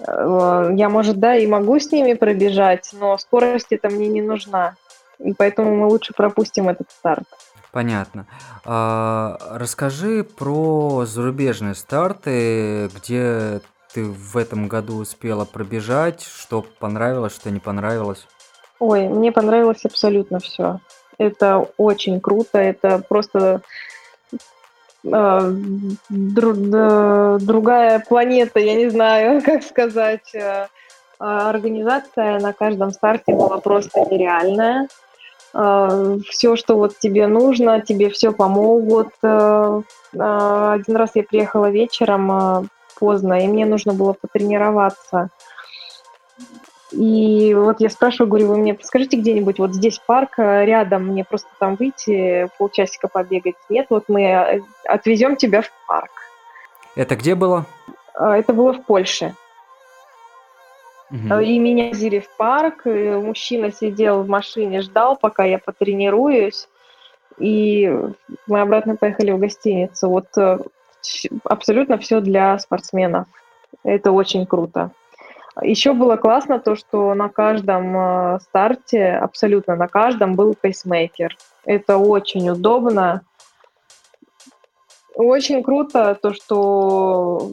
[0.00, 4.74] я, может, да, и могу с ними пробежать, но скорость это мне не нужна.
[5.18, 7.24] И поэтому мы лучше пропустим этот старт.
[7.74, 8.26] Понятно.
[8.64, 13.60] А, расскажи про зарубежные старты, где
[13.92, 18.28] ты в этом году успела пробежать, что понравилось, что не понравилось.
[18.78, 20.78] Ой, мне понравилось абсолютно все.
[21.18, 23.60] Это очень круто, это просто
[25.02, 26.54] дру,
[27.40, 30.32] другая планета, я не знаю, как сказать.
[30.32, 30.68] Э,
[31.18, 34.86] организация на каждом старте была просто нереальная.
[35.54, 39.10] А, все, что вот тебе нужно, тебе все помогут.
[39.22, 39.82] Э,
[40.18, 45.30] а, один раз я приехала вечером поздно, и мне нужно было потренироваться.
[46.90, 51.48] И вот я спрашиваю, говорю, вы мне подскажите где-нибудь, вот здесь парк рядом, мне просто
[51.58, 53.56] там выйти, полчасика побегать.
[53.68, 56.10] Нет, вот мы э, отвезем тебя в парк.
[56.96, 57.66] Это где было?
[58.14, 59.34] Это было в Польше.
[61.10, 61.40] Угу.
[61.40, 66.68] И меня взяли в парк, мужчина сидел в машине, ждал, пока я потренируюсь,
[67.38, 67.92] и
[68.46, 70.08] мы обратно поехали в гостиницу.
[70.08, 70.58] Вот э,
[71.44, 73.26] абсолютно все для спортсменов.
[73.82, 74.92] Это очень круто.
[75.62, 81.36] Еще было классно то, что на каждом э, старте, абсолютно на каждом, был пейсмейкер.
[81.64, 83.22] Это очень удобно.
[85.14, 87.52] Очень круто то, что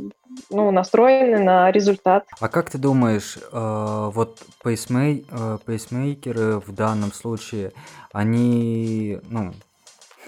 [0.49, 2.25] ну, настроены на результат.
[2.39, 7.71] А как ты думаешь, э, вот пейсмей, э, пейсмейкеры в данном случае,
[8.11, 9.53] они, ну,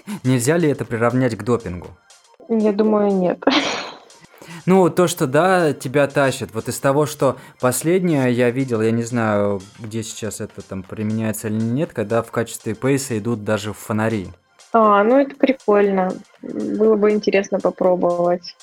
[0.24, 1.88] нельзя ли это приравнять к допингу?
[2.48, 3.42] Я думаю, нет.
[4.66, 6.54] Ну, то, что, да, тебя тащит.
[6.54, 11.48] Вот из того, что последнее я видел, я не знаю, где сейчас это там применяется
[11.48, 14.28] или нет, когда в качестве пейса идут даже в фонари.
[14.74, 16.12] А, ну это прикольно.
[16.42, 18.56] Было бы интересно попробовать.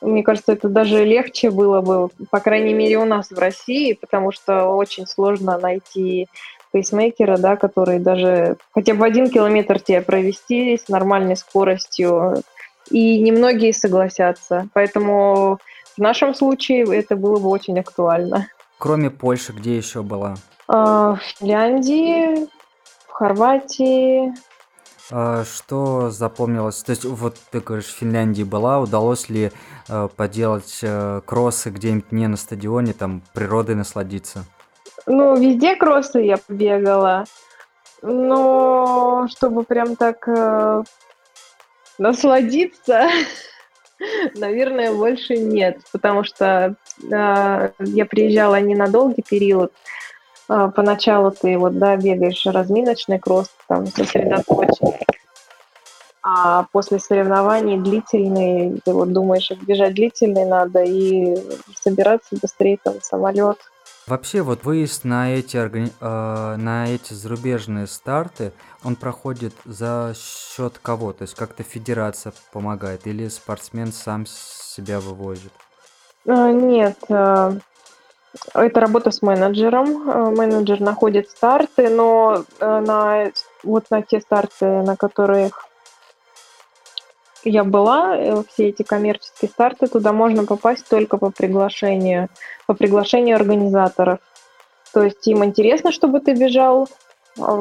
[0.00, 4.30] Мне кажется, это даже легче было бы, по крайней мере, у нас в России, потому
[4.30, 6.28] что очень сложно найти
[6.70, 12.36] пейсмейкера, да, который даже хотя бы один километр тебе провести с нормальной скоростью,
[12.88, 14.68] и немногие согласятся.
[14.72, 15.58] Поэтому
[15.96, 18.46] в нашем случае это было бы очень актуально.
[18.78, 20.36] Кроме Польши, где еще была?
[20.68, 22.46] А, в Финляндии,
[23.08, 24.32] в Хорватии,
[25.10, 26.82] а, что запомнилось?
[26.82, 29.50] То есть, вот ты говоришь, в Финляндии была, удалось ли
[29.88, 34.44] э, поделать э, кроссы где-нибудь не на стадионе, там природой насладиться?
[35.06, 37.24] Ну, везде кроссы я побегала,
[38.02, 40.82] но чтобы прям так э,
[41.98, 43.08] насладиться,
[44.36, 49.72] наверное, больше нет, потому что э, я приезжала не на долгий период,
[50.74, 54.94] поначалу ты вот, да, бегаешь разминочный кросс, там, сосредоточен,
[56.22, 61.36] а после соревнований длительный, ты вот думаешь, бежать длительный надо и
[61.80, 63.58] собираться быстрее там самолет.
[64.06, 65.92] Вообще, вот выезд на эти, органи...
[66.00, 71.12] э, на эти зарубежные старты, он проходит за счет кого?
[71.12, 75.52] То есть как-то федерация помогает или спортсмен сам себя вывозит?
[76.26, 77.54] А, нет, а,
[78.54, 80.08] это работа с менеджером.
[80.08, 83.30] Э, менеджер находит старты, но э, на,
[83.62, 85.66] вот на те старты, на которых
[87.42, 92.28] я была, э, все эти коммерческие старты, туда можно попасть только по приглашению,
[92.66, 94.20] по приглашению организаторов.
[94.92, 96.88] То есть им интересно, чтобы ты бежал,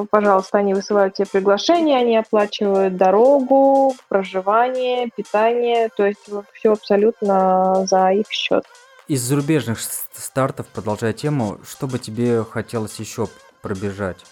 [0.09, 8.09] пожалуйста, они высылают тебе приглашение, они оплачивают дорогу, проживание, питание, то есть все абсолютно за
[8.13, 8.65] их счет.
[9.09, 13.27] Из зарубежных стартов, продолжая тему, что бы тебе хотелось еще
[13.63, 14.23] пробежать?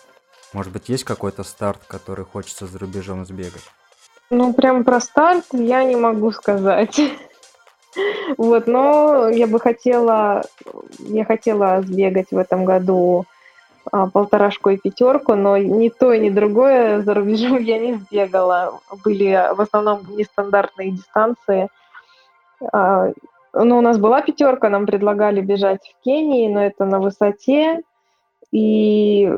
[0.53, 3.63] Может быть, есть какой-то старт, который хочется за рубежом сбегать?
[4.30, 6.99] Ну, прям про старт я не могу сказать.
[8.38, 10.43] Вот, но я бы хотела,
[10.99, 13.25] я хотела сбегать в этом году
[13.91, 18.80] а, полторашку и пятерку, но ни то, ни другое за рубежом я не сбегала.
[19.03, 21.69] Были в основном нестандартные дистанции.
[23.53, 27.81] Ну, у нас была пятерка, нам предлагали бежать в Кении, но это на высоте.
[28.51, 29.31] И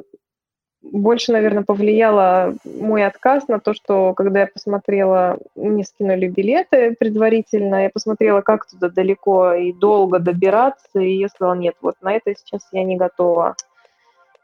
[0.82, 7.84] больше, наверное, повлияло мой отказ на то, что когда я посмотрела, мне скинули билеты предварительно,
[7.84, 12.34] я посмотрела, как туда далеко и долго добираться, и я сказала, нет, вот на это
[12.36, 13.56] сейчас я не готова.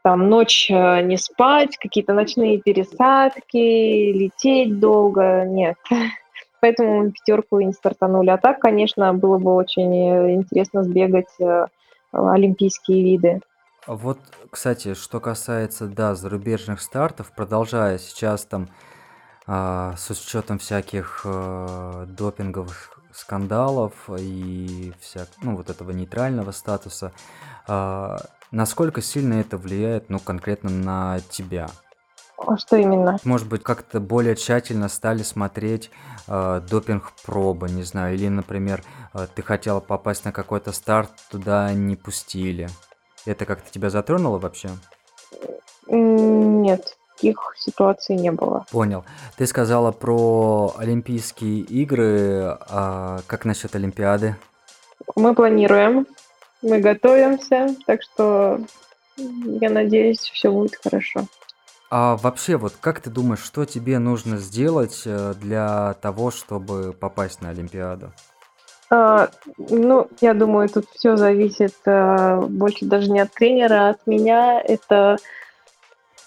[0.02, 5.76] Там ночь э, не спать, какие-то ночные пересадки, лететь долго, нет.
[6.66, 8.30] Поэтому пятерку и не стартанули.
[8.30, 11.66] А так, конечно, было бы очень э, интересно сбегать э,
[12.10, 13.40] олимпийские виды.
[13.86, 14.18] Вот,
[14.50, 18.68] кстати, что касается, да, зарубежных стартов, продолжая сейчас там
[19.46, 27.12] а, с учетом всяких а, допинговых скандалов и вся, ну, вот этого нейтрального статуса,
[27.68, 28.16] а,
[28.50, 31.68] насколько сильно это влияет, ну, конкретно на тебя?
[32.38, 33.18] А что именно?
[33.24, 35.90] Может быть, как-то более тщательно стали смотреть
[36.28, 38.82] э, допинг-пробы, не знаю, или, например,
[39.14, 42.68] э, ты хотела попасть на какой-то старт, туда не пустили.
[43.24, 44.70] Это как-то тебя затронуло вообще?
[45.88, 48.66] Нет, таких ситуаций не было.
[48.70, 49.04] Понял.
[49.36, 52.58] Ты сказала про Олимпийские игры.
[52.68, 54.36] А как насчет Олимпиады?
[55.14, 56.06] Мы планируем,
[56.62, 58.60] мы готовимся, так что
[59.16, 61.26] я надеюсь, все будет хорошо.
[61.90, 67.40] А вообще, вот как ты думаешь, что тебе нужно сделать э, для того, чтобы попасть
[67.40, 68.12] на Олимпиаду?
[68.90, 74.06] А, ну, я думаю, тут все зависит а, больше даже не от тренера, а от
[74.06, 74.60] меня.
[74.60, 75.16] Это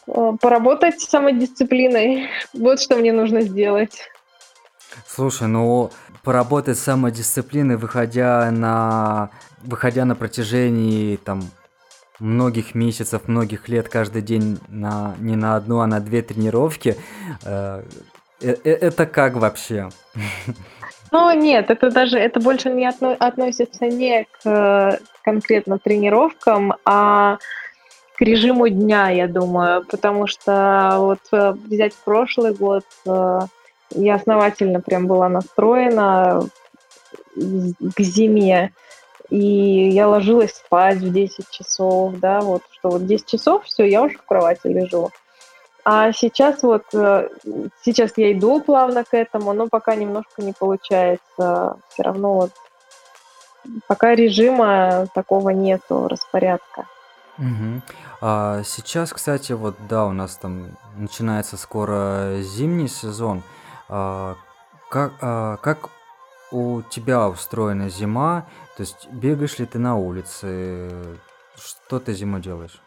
[0.07, 2.29] а, поработать с самодисциплиной.
[2.53, 4.09] Вот что мне нужно сделать.
[5.07, 5.91] Слушай, ну
[6.23, 9.29] поработать с самодисциплиной, выходя на
[9.63, 11.43] выходя на протяжении там
[12.19, 16.95] многих месяцев, многих лет каждый день на не на одну, а на две тренировки,
[17.43, 17.83] э,
[18.41, 19.89] э, э это как вообще?
[21.11, 27.39] Ну, нет, это даже, это больше не отно, относится не к конкретно тренировкам, а
[28.15, 35.29] к режиму дня, я думаю, потому что вот взять прошлый год, я основательно прям была
[35.29, 36.43] настроена
[37.35, 38.71] к зиме,
[39.29, 44.01] и я ложилась спать в 10 часов, да, вот, что вот 10 часов, все, я
[44.03, 45.11] уже в кровати лежу.
[45.85, 47.29] А сейчас вот, э,
[47.83, 51.77] сейчас я иду плавно к этому, но пока немножко не получается.
[51.89, 52.51] Все равно вот
[53.87, 56.85] пока режима такого нету, распорядка.
[57.37, 57.81] Угу.
[58.21, 63.43] А сейчас, кстати, вот да, у нас там начинается скоро зимний сезон.
[63.87, 64.35] А,
[64.89, 65.89] как, а, как
[66.51, 68.45] у тебя устроена зима?
[68.77, 70.89] То есть бегаешь ли ты на улице?
[71.55, 72.81] Что ты зимой делаешь?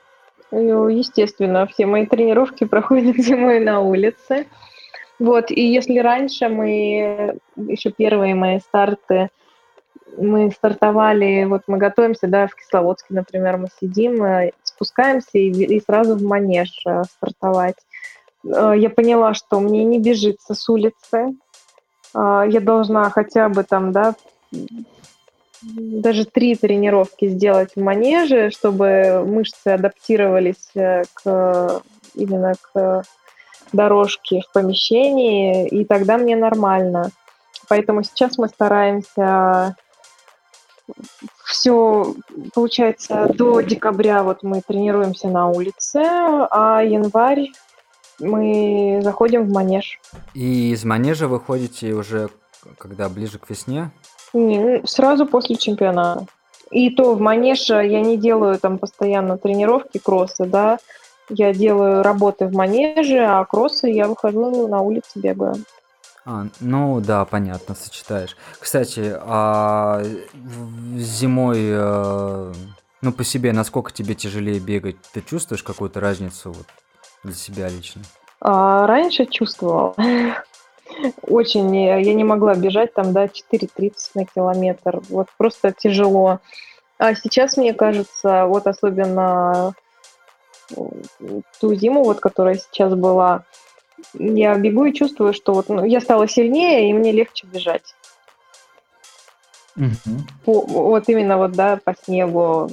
[0.50, 4.46] Ну, естественно, все мои тренировки проходят зимой на улице.
[5.18, 9.30] Вот, и если раньше мы, еще первые мои старты,
[10.16, 15.80] мы стартовали, вот мы готовимся, да, в Кисловодске, например, мы сидим, э, спускаемся и, и
[15.80, 17.76] сразу в манеж э, стартовать.
[18.44, 21.34] Э, я поняла, что мне не бежится с улицы,
[22.14, 24.14] я должна хотя бы там, да,
[25.62, 31.82] даже три тренировки сделать в манеже, чтобы мышцы адаптировались э, к,
[32.14, 33.02] именно к
[33.72, 37.10] дорожке в помещении, и тогда мне нормально.
[37.68, 39.76] Поэтому сейчас мы стараемся
[41.44, 42.14] все,
[42.54, 47.50] получается, до декабря вот мы тренируемся на улице, а январь
[48.18, 50.00] мы заходим в манеж.
[50.34, 52.30] И из манежа вы ходите уже
[52.78, 53.90] когда ближе к весне?
[54.32, 56.26] Не, ну, сразу после чемпионата.
[56.70, 60.78] И то в манеж я не делаю там постоянно тренировки, кроссы, да.
[61.28, 65.56] Я делаю работы в манеже, а кроссы я выхожу на улицу, бегаю.
[66.24, 68.36] А, ну да, понятно, сочетаешь.
[68.58, 70.02] Кстати, а
[70.96, 72.52] зимой, э,
[73.02, 74.96] ну по себе, насколько тебе тяжелее бегать?
[75.12, 76.66] Ты чувствуешь какую-то разницу вот,
[77.22, 78.02] для себя лично?
[78.40, 79.94] А, раньше чувствовал.
[81.22, 85.00] Очень, я не могла бежать там, да, 4.30 на километр.
[85.08, 86.40] Вот просто тяжело.
[86.98, 89.74] А сейчас, мне кажется, вот особенно
[91.60, 93.44] ту зиму, вот, которая сейчас была,
[94.14, 97.94] я бегу и чувствую, что вот ну, я стала сильнее, и мне легче бежать.
[99.74, 100.26] Мгм.
[100.44, 102.70] По, вот именно вот, да, по снегу.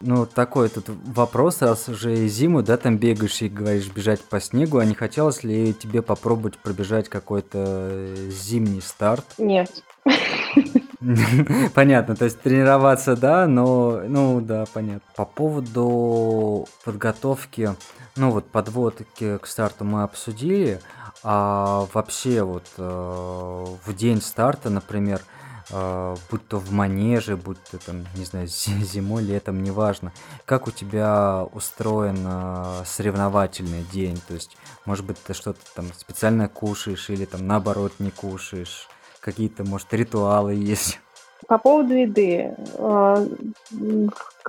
[0.00, 4.78] Ну, такой тут вопрос, раз уже зиму, да, там бегаешь и говоришь бежать по снегу,
[4.78, 9.24] а не хотелось ли тебе попробовать пробежать какой-то э, зимний старт?
[9.38, 9.82] Нет.
[11.74, 15.08] Понятно, то есть тренироваться, да, но, ну да, понятно.
[15.16, 17.74] По поводу подготовки,
[18.16, 20.80] ну вот подводки к старту мы обсудили,
[21.22, 25.22] а вообще вот э, в день старта, например,
[25.70, 30.12] будь то в манеже, будь то там, не знаю, зимой, летом, неважно,
[30.44, 36.48] как у тебя устроен э, соревновательный день, то есть, может быть, ты что-то там специально
[36.48, 38.88] кушаешь или там наоборот не кушаешь,
[39.20, 41.00] какие-то, может, ритуалы есть?
[41.46, 42.54] По поводу еды.
[42.78, 43.26] Э,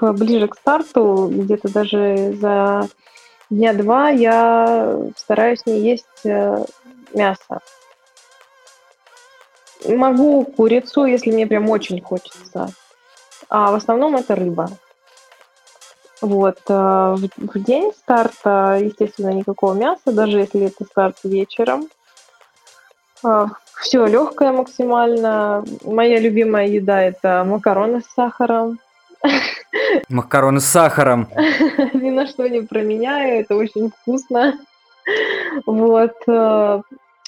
[0.02, 2.88] ближе к старту, где-то даже за
[3.50, 6.66] дня два я стараюсь не есть э,
[7.14, 7.60] мясо.
[9.88, 12.70] Могу курицу, если мне прям очень хочется.
[13.50, 14.70] А в основном это рыба.
[16.22, 16.60] Вот.
[16.68, 21.88] э, В, день старта, естественно, никакого мяса, даже если это старт вечером.
[23.82, 25.64] Все легкое максимально.
[25.84, 28.80] Моя любимая еда это макароны с сахаром.
[30.10, 31.28] Макароны с сахаром.
[31.94, 34.60] Ни на что не променяю, это очень вкусно.
[35.66, 36.16] Вот.
[36.28, 36.82] э,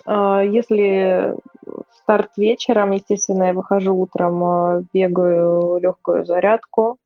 [0.06, 1.36] э, Если
[2.08, 6.98] старт вечером, естественно, я выхожу утром, э, бегаю легкую зарядку.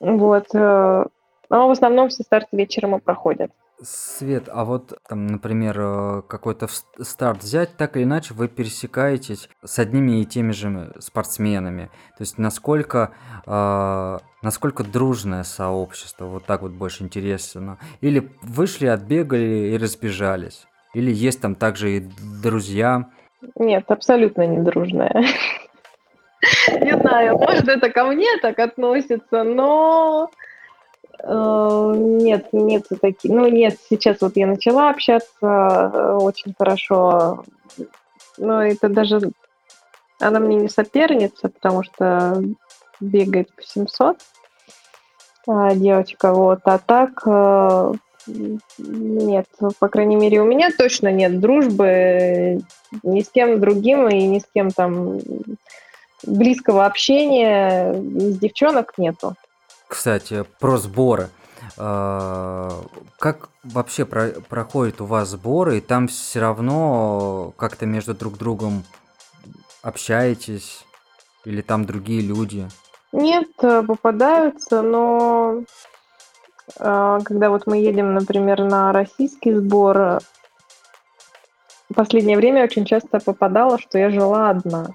[0.00, 0.46] Вот.
[0.54, 1.04] э,
[1.50, 3.50] Но в основном все старты вечером и проходят.
[3.82, 6.68] Свет, а вот там, например, э, какой-то
[7.00, 11.90] старт взять, так или иначе вы пересекаетесь с одними и теми же спортсменами.
[12.16, 13.10] То есть насколько,
[13.46, 17.78] э, насколько дружное сообщество, вот так вот больше интересно.
[18.00, 20.66] Или вышли, отбегали и разбежались.
[20.94, 22.08] Или есть там также и
[22.42, 23.08] друзья.
[23.56, 25.24] Нет, абсолютно не дружная.
[26.80, 30.28] Не знаю, может, это ко мне так относится, но
[31.22, 33.30] э, нет, нет таких.
[33.30, 37.44] Ну, нет, сейчас вот я начала общаться э, очень хорошо,
[38.38, 39.20] но это даже
[40.18, 42.42] она мне не соперница, потому что
[43.00, 44.18] бегает по 700
[45.46, 47.22] а, девочка, вот, а так
[48.28, 48.30] э,
[48.78, 49.46] нет,
[49.78, 52.60] по крайней мере, у меня точно нет дружбы
[53.02, 55.18] ни с кем другим и ни с кем там
[56.24, 59.34] близкого общения с девчонок нету.
[59.88, 61.28] Кстати, про сборы.
[61.78, 62.70] Э,
[63.18, 65.78] Как вообще про- проходят у вас сборы?
[65.78, 68.84] И там все равно как-то между друг другом
[69.82, 70.84] общаетесь?
[71.44, 72.68] Или там другие люди?
[73.12, 75.64] Нет, э, попадаются, но э,
[76.78, 80.20] когда вот мы едем, например, на российский сбор,
[81.92, 84.92] в последнее время очень часто попадало, что я жила одна.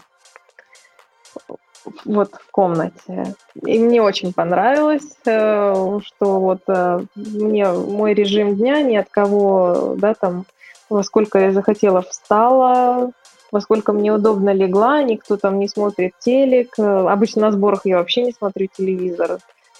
[2.05, 3.35] Вот в комнате.
[3.55, 9.95] И мне очень понравилось, э, что вот э, мне мой режим дня ни от кого,
[9.95, 10.45] да, там,
[10.89, 13.11] во сколько я захотела встала,
[13.51, 16.73] во сколько мне удобно легла, никто там не смотрит телек.
[16.77, 19.37] Э, Обычно на сборах я вообще не смотрю телевизор.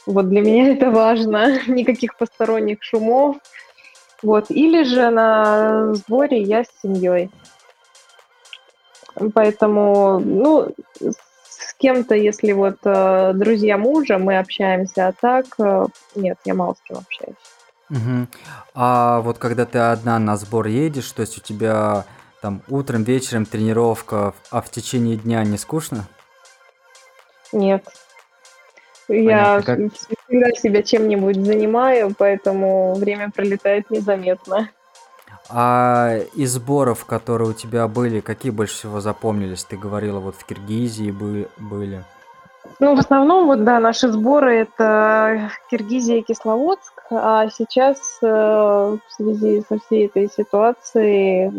[0.08, 1.60] Вот для меня это важно.
[1.68, 3.38] Никаких посторонних шумов.
[4.24, 4.50] Вот.
[4.50, 7.30] Или же на сборе я с семьей.
[9.34, 15.86] Поэтому, ну, с кем-то, если вот э, друзья мужа, мы общаемся, а так э,
[16.16, 17.36] нет, я мало с кем общаюсь.
[17.90, 18.28] Мгм.
[18.76, 22.06] А вот когда ты одна на сбор едешь, то есть у тебя
[22.42, 26.08] там утром, вечером тренировка, а в течение дня не скучно?
[27.52, 27.88] Нет.
[29.08, 29.94] Я Понятно, как...
[30.28, 34.70] всегда себя чем-нибудь занимаю, поэтому время пролетает незаметно.
[35.50, 39.64] А из сборов, которые у тебя были, какие больше всего запомнились?
[39.64, 42.04] Ты говорила, вот в Киргизии бы- были.
[42.80, 49.00] Ну, в основном, вот, да, наши сборы это Киргизия и Кисловодск, а сейчас э, в
[49.10, 51.54] связи со всей этой ситуацией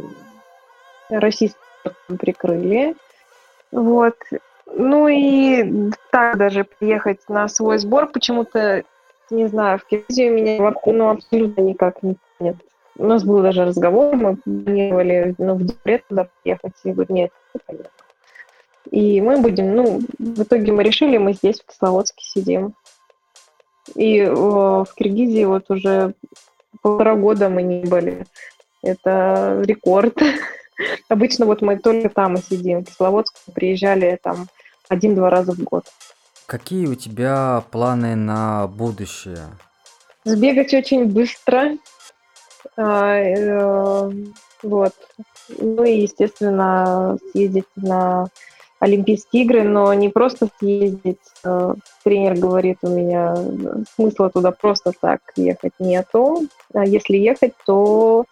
[1.08, 1.58] российский
[2.06, 2.94] прикрыли.
[3.72, 4.16] Вот.
[4.74, 8.84] Ну и так даже приехать на свой сбор почему-то,
[9.30, 12.56] не знаю, в Киргизию меня ну, абсолютно никак не нет.
[12.96, 17.30] У нас был даже разговор, мы планировали ну, в декабре туда приехать, и говорю, нет,
[17.68, 17.78] не.
[18.90, 22.74] И мы будем, ну, в итоге мы решили, мы здесь, в Кисловодске сидим.
[23.94, 26.14] И э, в Киргизии вот уже
[26.82, 28.24] полтора года мы не были.
[28.82, 30.18] Это рекорд.
[31.08, 32.84] Обычно вот мы только там и сидим.
[32.84, 34.48] В Кисловодск приезжали там
[34.88, 35.84] один-два раза в год.
[36.46, 39.46] какие у тебя планы на будущее?
[40.24, 41.76] Сбегать очень быстро.
[42.76, 44.10] А, э,
[44.62, 44.92] вот.
[45.58, 48.26] Ну и, естественно, съездить на
[48.80, 51.18] Олимпийские игры, но не просто съездить.
[51.44, 51.74] Э,
[52.04, 53.34] тренер говорит, у меня
[53.96, 56.46] смысла туда просто так ехать нету.
[56.72, 58.24] А если ехать, то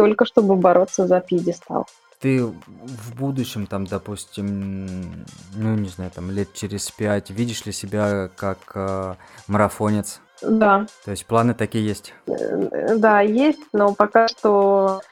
[0.00, 1.86] только чтобы бороться за пьедестал.
[2.20, 8.30] Ты в будущем, там, допустим, ну, не знаю, там, лет через пять, видишь ли себя
[8.34, 9.14] как э,
[9.46, 10.20] марафонец?
[10.40, 10.86] Да.
[11.04, 12.14] То есть планы такие есть?
[12.26, 15.02] Э, да, есть, но пока что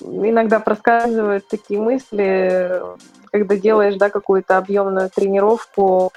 [0.00, 2.82] иногда проскальзывают такие мысли,
[3.30, 6.12] когда делаешь, да, какую-то объемную тренировку,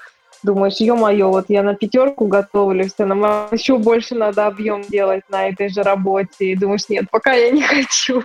[0.45, 5.49] думаешь, ё-моё, вот я на пятерку готовлюсь, а нам еще больше надо объем делать на
[5.49, 6.45] этой же работе.
[6.51, 8.23] И думаешь, нет, пока я не хочу.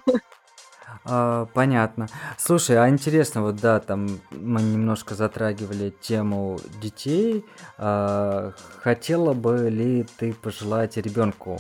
[1.04, 2.08] А, понятно.
[2.38, 7.44] Слушай, а интересно, вот да, там мы немножко затрагивали тему детей.
[7.78, 11.58] А, хотела бы ли ты пожелать ребенку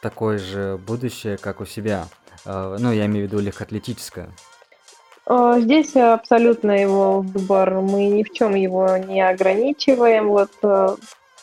[0.00, 2.06] такое же будущее, как у себя?
[2.46, 4.30] А, ну, я имею в виду легкоатлетическое.
[5.32, 7.74] А, здесь абсолютно его выбор.
[7.74, 10.28] Мы ни в чем его не ограничиваем.
[10.28, 10.88] Вот э,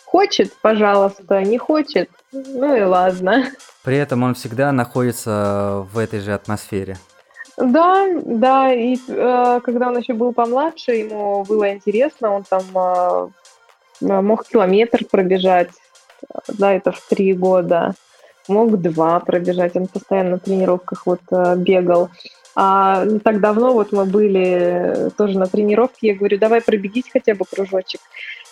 [0.04, 3.46] хочет, пожалуйста, не хочет, ну и ладно.
[3.86, 6.98] При этом он всегда находится в этой же атмосфере.
[7.56, 14.22] Да, да, и э, когда он еще был помладше, ему было интересно, он там э,
[14.22, 15.70] мог километр пробежать,
[16.50, 17.96] да, это в три года,
[18.50, 22.10] мог два пробежать, он постоянно на тренировках вот э, бегал.
[22.60, 27.36] А не так давно вот мы были тоже на тренировке, я говорю, давай пробегись хотя
[27.36, 28.02] бы кружочек.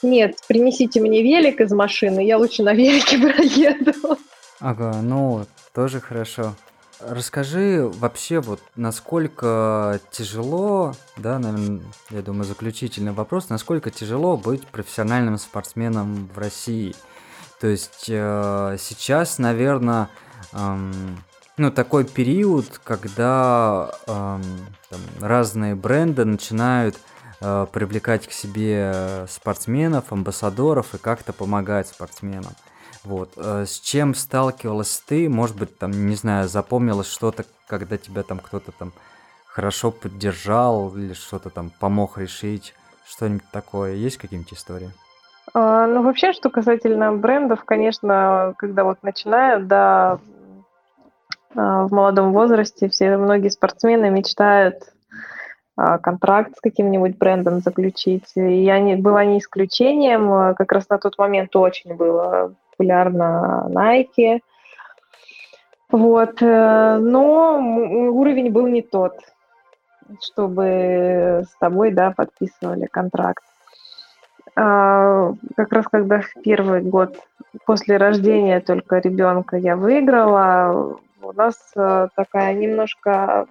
[0.04, 4.20] Нет, принесите мне велик из машины, я лучше на велике проеду.
[4.60, 6.54] Ага, ну, тоже хорошо.
[7.00, 11.82] Расскажи вообще, вот насколько тяжело, да, наверное,
[12.12, 16.96] я думаю, заключительный вопрос, насколько тяжело быть профессиональным спортсменом в России?
[17.60, 20.10] То есть э, сейчас, наверное,
[21.58, 24.42] ну, такой период, когда эм,
[24.90, 26.98] там, разные бренды начинают
[27.42, 32.52] э, привлекать к себе спортсменов, амбассадоров и как-то помогать спортсменам.
[33.04, 33.34] Вот.
[33.38, 35.30] Э, с чем сталкивалась ты?
[35.30, 38.92] Может быть, там, не знаю, запомнилось что-то, когда тебя там кто-то там
[39.48, 42.74] хорошо поддержал или что-то там помог решить?
[43.08, 43.94] Что-нибудь такое?
[43.94, 44.92] Есть какие-нибудь истории?
[45.54, 50.20] А, ну, вообще, что касательно брендов, конечно, когда вот начинают, да,
[51.56, 54.76] в молодом возрасте все многие спортсмены мечтают
[55.78, 58.32] а, контракт с каким-нибудь брендом заключить.
[58.36, 60.56] И я не, была не исключением.
[60.56, 64.40] Как раз на тот момент очень было популярна Nike.
[65.90, 66.42] Вот.
[66.42, 69.14] Э, но уровень был не тот,
[70.22, 73.44] чтобы с тобой, да, подписывали контракт.
[74.58, 77.18] А, как раз когда в первый год
[77.66, 83.48] после рождения только ребенка я выиграла, у нас э, такая немножко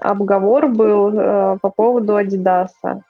[0.00, 3.02] обговор был э, по поводу Адидаса.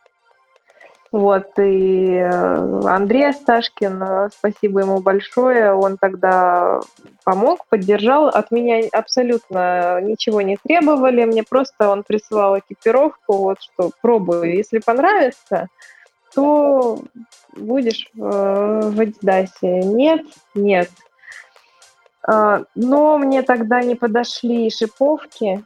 [1.12, 6.80] Вот, и э, Андрей Асташкин, спасибо ему большое, он тогда
[7.24, 8.28] помог, поддержал.
[8.28, 14.57] От меня абсолютно ничего не требовали, мне просто он присылал экипировку, вот что пробую.
[14.57, 15.68] Если понравится,
[16.34, 17.00] то
[17.56, 19.80] будешь э, в Адидасе.
[19.80, 20.90] Нет, нет.
[22.26, 25.64] А, но мне тогда не подошли шиповки,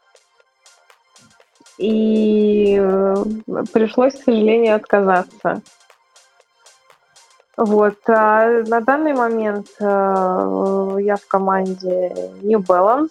[1.79, 3.15] и э,
[3.73, 5.63] пришлось, к сожалению, отказаться.
[7.57, 7.99] Вот.
[8.09, 13.11] А на данный момент э, я в команде New Balance.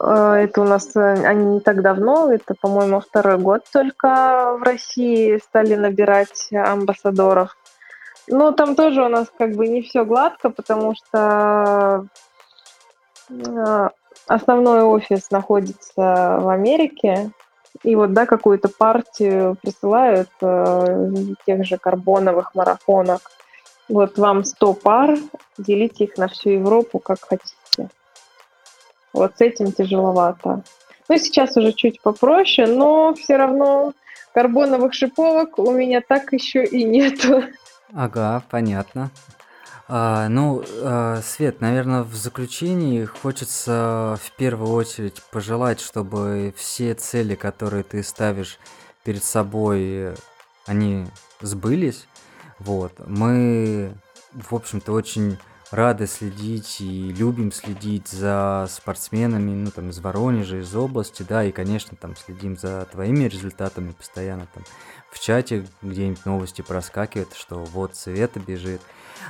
[0.00, 5.38] Э, это у нас они не так давно, это, по-моему, второй год только в России
[5.38, 7.56] стали набирать амбассадоров.
[8.28, 12.06] Ну, там тоже у нас как бы не все гладко, потому что
[14.26, 17.32] основной офис находится в Америке,
[17.82, 21.08] и вот, да, какую-то партию присылают э,
[21.46, 23.32] тех же карбоновых марафонок.
[23.88, 25.16] Вот вам 100 пар,
[25.58, 27.88] делите их на всю Европу, как хотите.
[29.12, 30.62] Вот с этим тяжеловато.
[31.08, 33.92] Ну, сейчас уже чуть попроще, но все равно
[34.32, 37.44] карбоновых шиповок у меня так еще и нету.
[37.94, 39.10] Ага, понятно.
[39.88, 47.34] А, ну, а, Свет, наверное, в заключении хочется в первую очередь пожелать, чтобы все цели,
[47.34, 48.58] которые ты ставишь
[49.04, 50.14] перед собой,
[50.66, 51.06] они
[51.40, 52.06] сбылись.
[52.58, 52.92] Вот.
[53.06, 53.92] Мы,
[54.32, 55.38] в общем-то, очень
[55.72, 61.52] рады следить и любим следить за спортсменами, ну, там, из Воронежа, из области, да, и,
[61.52, 64.64] конечно, там, следим за твоими результатами постоянно, там,
[65.10, 68.80] в чате где-нибудь новости проскакивают, что вот Света бежит.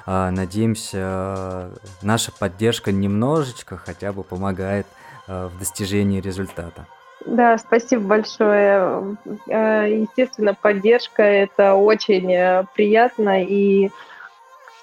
[0.06, 1.70] А, надеемся,
[2.02, 4.86] наша поддержка немножечко хотя бы помогает
[5.26, 6.86] а, в достижении результата.
[7.26, 9.16] Да, спасибо большое.
[9.48, 13.90] Э, естественно, поддержка это очень э, приятно и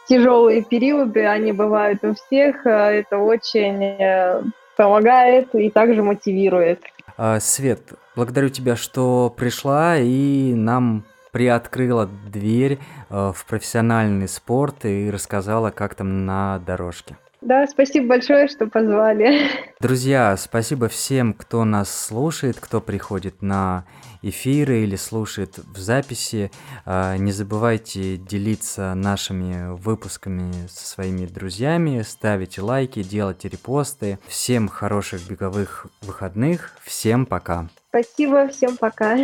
[0.10, 2.66] тяжелые периоды, они бывают у всех.
[2.66, 6.82] Э, это очень помогает и также мотивирует.
[7.18, 7.82] А, Свет,
[8.16, 12.80] благодарю тебя, что пришла и нам приоткрыла дверь
[13.10, 17.18] в профессиональный спорт и рассказала, как там на дорожке.
[17.42, 19.48] Да, спасибо большое, что позвали.
[19.80, 23.86] Друзья, спасибо всем, кто нас слушает, кто приходит на
[24.22, 26.52] эфиры или слушает в записи.
[26.86, 34.20] А, не забывайте делиться нашими выпусками со своими друзьями, ставить лайки, делать репосты.
[34.28, 36.72] Всем хороших беговых выходных.
[36.84, 37.70] Всем пока.
[37.90, 39.18] Спасибо, всем пока.